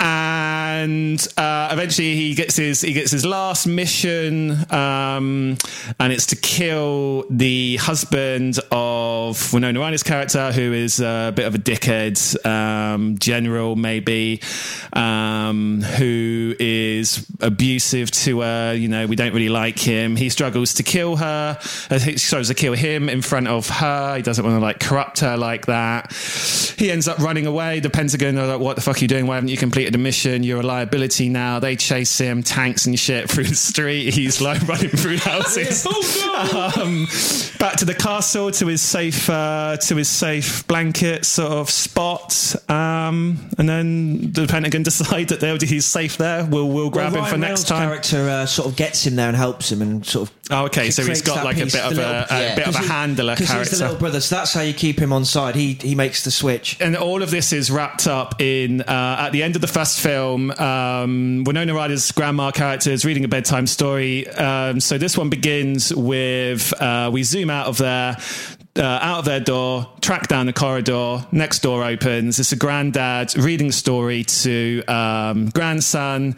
and 0.01 1.27
uh, 1.37 1.71
eventually 1.73 2.15
he 2.15 2.35
gets 2.35 2.57
his 2.57 2.81
he 2.81 2.93
gets 2.93 3.11
his 3.11 3.25
last 3.25 3.67
mission, 3.67 4.53
um, 4.73 5.57
and 5.99 6.13
it's 6.13 6.27
to 6.27 6.37
kill 6.37 7.25
the 7.31 7.77
husband 7.77 8.59
of 8.71 9.53
Winona 9.53 9.81
Ryder's 9.81 10.03
character, 10.03 10.28
who 10.33 10.73
is 10.73 11.01
a 11.01 11.33
bit 11.35 11.47
of 11.47 11.55
a 11.55 11.59
dickhead 11.59 12.47
um, 12.47 13.19
general, 13.19 13.77
maybe, 13.77 14.41
um, 14.93 15.81
who 15.83 16.55
is 16.59 17.27
abusive 17.41 18.11
to 18.11 18.41
her. 18.41 18.75
You 18.75 18.89
know, 18.89 19.07
we 19.07 19.17
don't 19.17 19.33
really 19.33 19.49
like 19.49 19.79
him. 19.79 20.17
He 20.17 20.29
struggles 20.29 20.75
to 20.75 20.83
kill 20.83 21.17
her. 21.17 21.59
Uh, 21.91 21.99
he 21.99 22.19
struggles 22.19 22.49
to 22.49 22.55
kill 22.55 22.75
him 22.75 23.09
in 23.09 23.23
front 23.23 23.49
of 23.49 23.69
her. 23.69 24.17
He 24.17 24.23
doesn't 24.23 24.45
want 24.45 24.57
to 24.57 24.61
like 24.61 24.81
corrupt 24.81 25.21
her 25.21 25.37
like 25.37 25.67
that. 25.67 26.13
He 26.77 26.91
ends 26.91 27.09
up 27.09 27.19
running 27.19 27.47
away. 27.47 27.81
The 27.81 27.91
Pentagon 27.91 28.39
are 28.39 28.47
like, 28.47 28.61
"What 28.61 28.77
the 28.77 28.83
fuck 28.83 28.97
are 28.97 29.01
you 29.01 29.09
doing? 29.09 29.27
Why 29.27 29.37
haven't 29.37 29.49
you 29.49 29.57
completed 29.57 29.95
the 29.95 29.99
mission? 29.99 30.43
You're 30.43 30.61
a 30.61 30.67
liability 30.67 31.29
now." 31.29 31.59
They 31.59 31.77
chase 31.77 32.19
him, 32.19 32.43
tanks 32.43 32.87
and 32.87 32.99
shit 32.99 33.31
through 33.31 33.45
the 33.45 33.55
street. 33.55 34.15
He's 34.15 34.41
like 34.41 34.67
running 34.69 34.91
through 34.91 35.19
houses. 35.19 35.87
um, 35.87 37.07
back 37.59 37.77
to 37.79 37.85
the 37.85 37.97
castle, 37.99 38.51
to 38.53 38.67
his 38.67 38.83
safe, 38.83 39.29
uh, 39.29 39.77
to 39.77 39.97
his 39.97 40.09
safe 40.19 40.67
blanket 40.67 41.25
sort 41.25 41.53
of 41.53 41.71
spot. 41.71 42.55
Um, 42.71 43.51
and 43.59 43.69
then 43.69 44.33
the 44.33 44.47
Pentagon 44.47 44.83
decide 44.89 45.29
that 45.29 45.41
they'll 45.41 45.59
he's 45.59 45.87
safe 45.87 46.17
there. 46.17 46.45
We'll 46.45 46.69
we'll 46.69 46.91
grab 46.91 47.13
Well, 47.13 47.23
him 47.25 47.27
for 47.27 47.31
Ryan 47.33 47.41
next 47.41 47.51
Reynolds' 47.51 47.65
time. 47.65 47.89
character 47.89 48.29
uh, 48.29 48.47
sort 48.47 48.69
of 48.69 48.77
gets 48.77 49.07
him 49.07 49.17
there 49.17 49.29
and 49.29 49.37
helps 49.37 49.71
him 49.73 49.83
and 49.83 50.05
sort 50.05 50.29
of. 50.29 50.35
Oh, 50.51 50.65
okay. 50.67 50.91
So 50.91 51.03
he's 51.05 51.21
got 51.23 51.45
like 51.45 51.59
a 51.59 51.65
bit 51.67 51.75
of 51.77 51.95
the 51.95 52.03
a, 52.03 52.07
little- 52.07 52.37
a 52.37 52.41
yeah. 52.41 52.55
bit 52.55 52.69
of 52.69 52.75
a 52.75 52.79
Because 52.79 53.39
he- 53.39 53.47
character. 53.47 53.59
He's 53.71 53.71
the 53.79 53.85
little 53.85 53.99
brother, 54.01 54.21
so 54.21 54.37
that's 54.37 54.53
how 54.55 54.63
you 54.63 54.73
keep 54.73 54.99
him 54.99 55.13
on 55.13 55.25
side. 55.25 55.55
He 55.55 55.75
he 55.75 55.95
makes 55.95 56.25
the 56.25 56.31
switch. 56.31 56.81
and 56.81 56.97
all 56.97 57.23
of 57.23 57.31
this 57.31 57.53
is 57.53 57.71
wrapped 57.71 58.07
up 58.07 58.41
in 58.41 58.81
uh, 58.83 59.17
at 59.21 59.31
the 59.31 59.43
end 59.43 59.57
of 59.57 59.61
the 59.63 59.67
first 59.69 60.01
film. 60.01 60.51
Um, 60.53 61.45
Winona 61.45 61.75
Ryder's 61.75 62.11
grandma 62.13 62.51
character 62.51 62.91
is 62.91 63.05
reading 63.05 63.25
a 63.25 63.29
bedtime 63.29 63.67
story. 63.67 64.27
Um, 64.29 64.81
so 64.81 64.97
this 64.99 65.17
one 65.19 65.29
begins 65.29 65.95
with 65.95 66.73
uh, 66.81 67.11
we 67.13 67.23
zoom 67.25 67.51
out 67.51 67.67
of 67.67 67.79
there. 67.79 68.17
Uh, 68.77 68.83
out 68.83 69.19
of 69.19 69.25
their 69.25 69.41
door, 69.41 69.91
track 70.01 70.29
down 70.29 70.47
the 70.47 70.53
corridor. 70.53 71.27
Next 71.33 71.61
door 71.61 71.83
opens. 71.83 72.39
It's 72.39 72.53
a 72.53 72.57
granddad 72.57 73.37
reading 73.37 73.73
story 73.73 74.23
to 74.23 74.85
um, 74.87 75.49
grandson. 75.49 76.37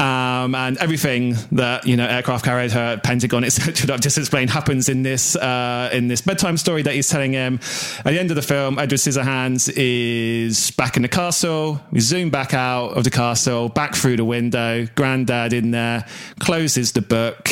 Um, 0.00 0.54
and 0.54 0.78
everything 0.78 1.36
that 1.52 1.86
you 1.86 1.94
know, 1.94 2.06
aircraft 2.06 2.44
carrier, 2.46 2.70
her 2.70 2.96
Pentagon, 2.96 3.44
etc. 3.44 3.86
that 3.86 3.92
I've 3.92 4.00
just 4.00 4.16
explained 4.16 4.48
happens 4.48 4.88
in 4.88 5.02
this 5.02 5.36
uh, 5.36 5.90
in 5.92 6.08
this 6.08 6.22
bedtime 6.22 6.56
story 6.56 6.80
that 6.82 6.94
he's 6.94 7.08
telling 7.08 7.34
him. 7.34 7.60
At 7.98 8.06
the 8.06 8.18
end 8.18 8.30
of 8.30 8.36
the 8.36 8.42
film, 8.42 8.78
Edward 8.78 8.98
Scissorhands 8.98 9.70
is 9.76 10.70
back 10.70 10.96
in 10.96 11.02
the 11.02 11.08
castle. 11.08 11.80
We 11.92 12.00
zoom 12.00 12.30
back 12.30 12.54
out 12.54 12.96
of 12.96 13.04
the 13.04 13.10
castle, 13.10 13.68
back 13.68 13.94
through 13.94 14.16
the 14.16 14.24
window. 14.24 14.86
Granddad 14.96 15.52
in 15.52 15.70
there 15.70 16.06
closes 16.38 16.92
the 16.92 17.02
book, 17.02 17.50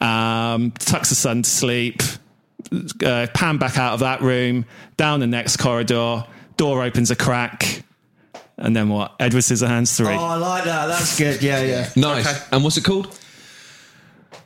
um, 0.00 0.70
tucks 0.78 1.08
the 1.08 1.16
son 1.16 1.42
to 1.42 1.50
sleep. 1.50 2.00
Uh, 3.04 3.26
pan 3.34 3.58
back 3.58 3.76
out 3.78 3.94
of 3.94 4.00
that 4.00 4.20
room, 4.22 4.64
down 4.96 5.20
the 5.20 5.26
next 5.26 5.56
corridor. 5.58 6.24
Door 6.56 6.84
opens 6.84 7.10
a 7.10 7.16
crack. 7.16 7.82
And 8.56 8.76
then 8.76 8.88
what? 8.88 9.14
Edward 9.18 9.40
Scissorhands 9.40 9.96
3. 9.96 10.06
Oh, 10.08 10.10
I 10.18 10.36
like 10.36 10.64
that. 10.64 10.86
That's 10.86 11.18
good. 11.18 11.42
Yeah, 11.42 11.62
yeah. 11.62 11.88
Nice. 11.96 12.48
And 12.52 12.62
what's 12.62 12.76
it 12.76 12.84
called? 12.84 13.06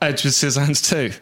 Edward 0.01 0.19
Scissorhands 0.33 0.89
2. 0.89 1.13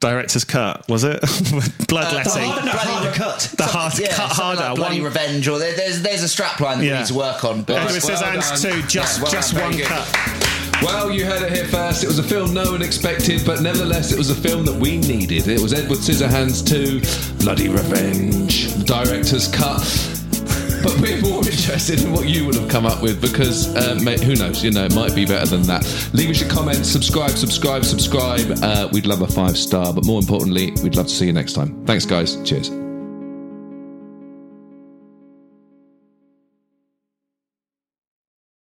Director's 0.00 0.44
cut, 0.44 0.88
was 0.88 1.04
it? 1.04 1.20
Bloodletting. 1.88 2.42
harder, 2.44 2.64
no, 2.64 2.72
harder 2.72 3.10
cut. 3.12 3.54
the 3.58 3.64
hard, 3.64 3.98
Yeah, 3.98 4.14
cut 4.14 4.30
harder. 4.32 4.60
like 4.62 4.76
bloody 4.76 4.96
one, 5.00 5.04
revenge, 5.04 5.46
or 5.46 5.58
there, 5.58 5.76
there's 5.76 6.00
there's 6.00 6.22
a 6.22 6.28
strap 6.28 6.58
line 6.58 6.78
that 6.78 6.84
Yeah. 6.86 6.92
we 6.94 6.98
need 7.00 7.06
to 7.08 7.14
work 7.14 7.44
on. 7.44 7.64
But 7.64 7.76
Edward 7.76 8.02
Well 8.02 8.16
Scissorhands 8.22 8.62
done. 8.62 8.80
2, 8.80 8.86
just, 8.88 9.18
Yeah, 9.18 9.22
well 9.24 9.32
just 9.32 9.52
one 9.52 9.62
very 9.72 9.76
good. 9.76 9.86
cut. 9.88 10.39
Well, 10.82 11.10
you 11.10 11.26
heard 11.26 11.42
it 11.42 11.52
here 11.52 11.66
first. 11.66 12.02
It 12.04 12.06
was 12.06 12.18
a 12.18 12.22
film 12.22 12.54
no 12.54 12.72
one 12.72 12.80
expected, 12.82 13.44
but 13.44 13.60
nevertheless, 13.60 14.12
it 14.12 14.18
was 14.18 14.30
a 14.30 14.34
film 14.34 14.64
that 14.64 14.74
we 14.74 14.96
needed. 14.96 15.46
It 15.46 15.60
was 15.60 15.74
Edward 15.74 15.98
Scissorhands 15.98 16.66
2, 16.66 17.44
Bloody 17.44 17.68
Revenge. 17.68 18.72
Director's 18.86 19.46
cut. 19.48 19.80
but 20.82 20.98
we're 21.00 21.20
more 21.20 21.38
interested 21.46 22.00
in 22.02 22.12
what 22.12 22.28
you 22.28 22.46
would 22.46 22.54
have 22.54 22.70
come 22.70 22.86
up 22.86 23.02
with 23.02 23.20
because, 23.20 23.74
uh, 23.76 23.98
mate, 24.02 24.20
who 24.22 24.34
knows? 24.36 24.64
You 24.64 24.70
know, 24.70 24.86
it 24.86 24.94
might 24.94 25.14
be 25.14 25.26
better 25.26 25.46
than 25.46 25.62
that. 25.64 25.84
Leave 26.14 26.30
us 26.30 26.40
your 26.40 26.48
comments, 26.50 26.88
subscribe, 26.88 27.32
subscribe, 27.32 27.84
subscribe. 27.84 28.50
Uh, 28.62 28.88
we'd 28.90 29.06
love 29.06 29.20
a 29.20 29.28
five 29.28 29.58
star, 29.58 29.92
but 29.92 30.06
more 30.06 30.18
importantly, 30.18 30.72
we'd 30.82 30.96
love 30.96 31.08
to 31.08 31.12
see 31.12 31.26
you 31.26 31.32
next 31.34 31.52
time. 31.52 31.84
Thanks, 31.84 32.06
guys. 32.06 32.36
Cheers. 32.42 32.79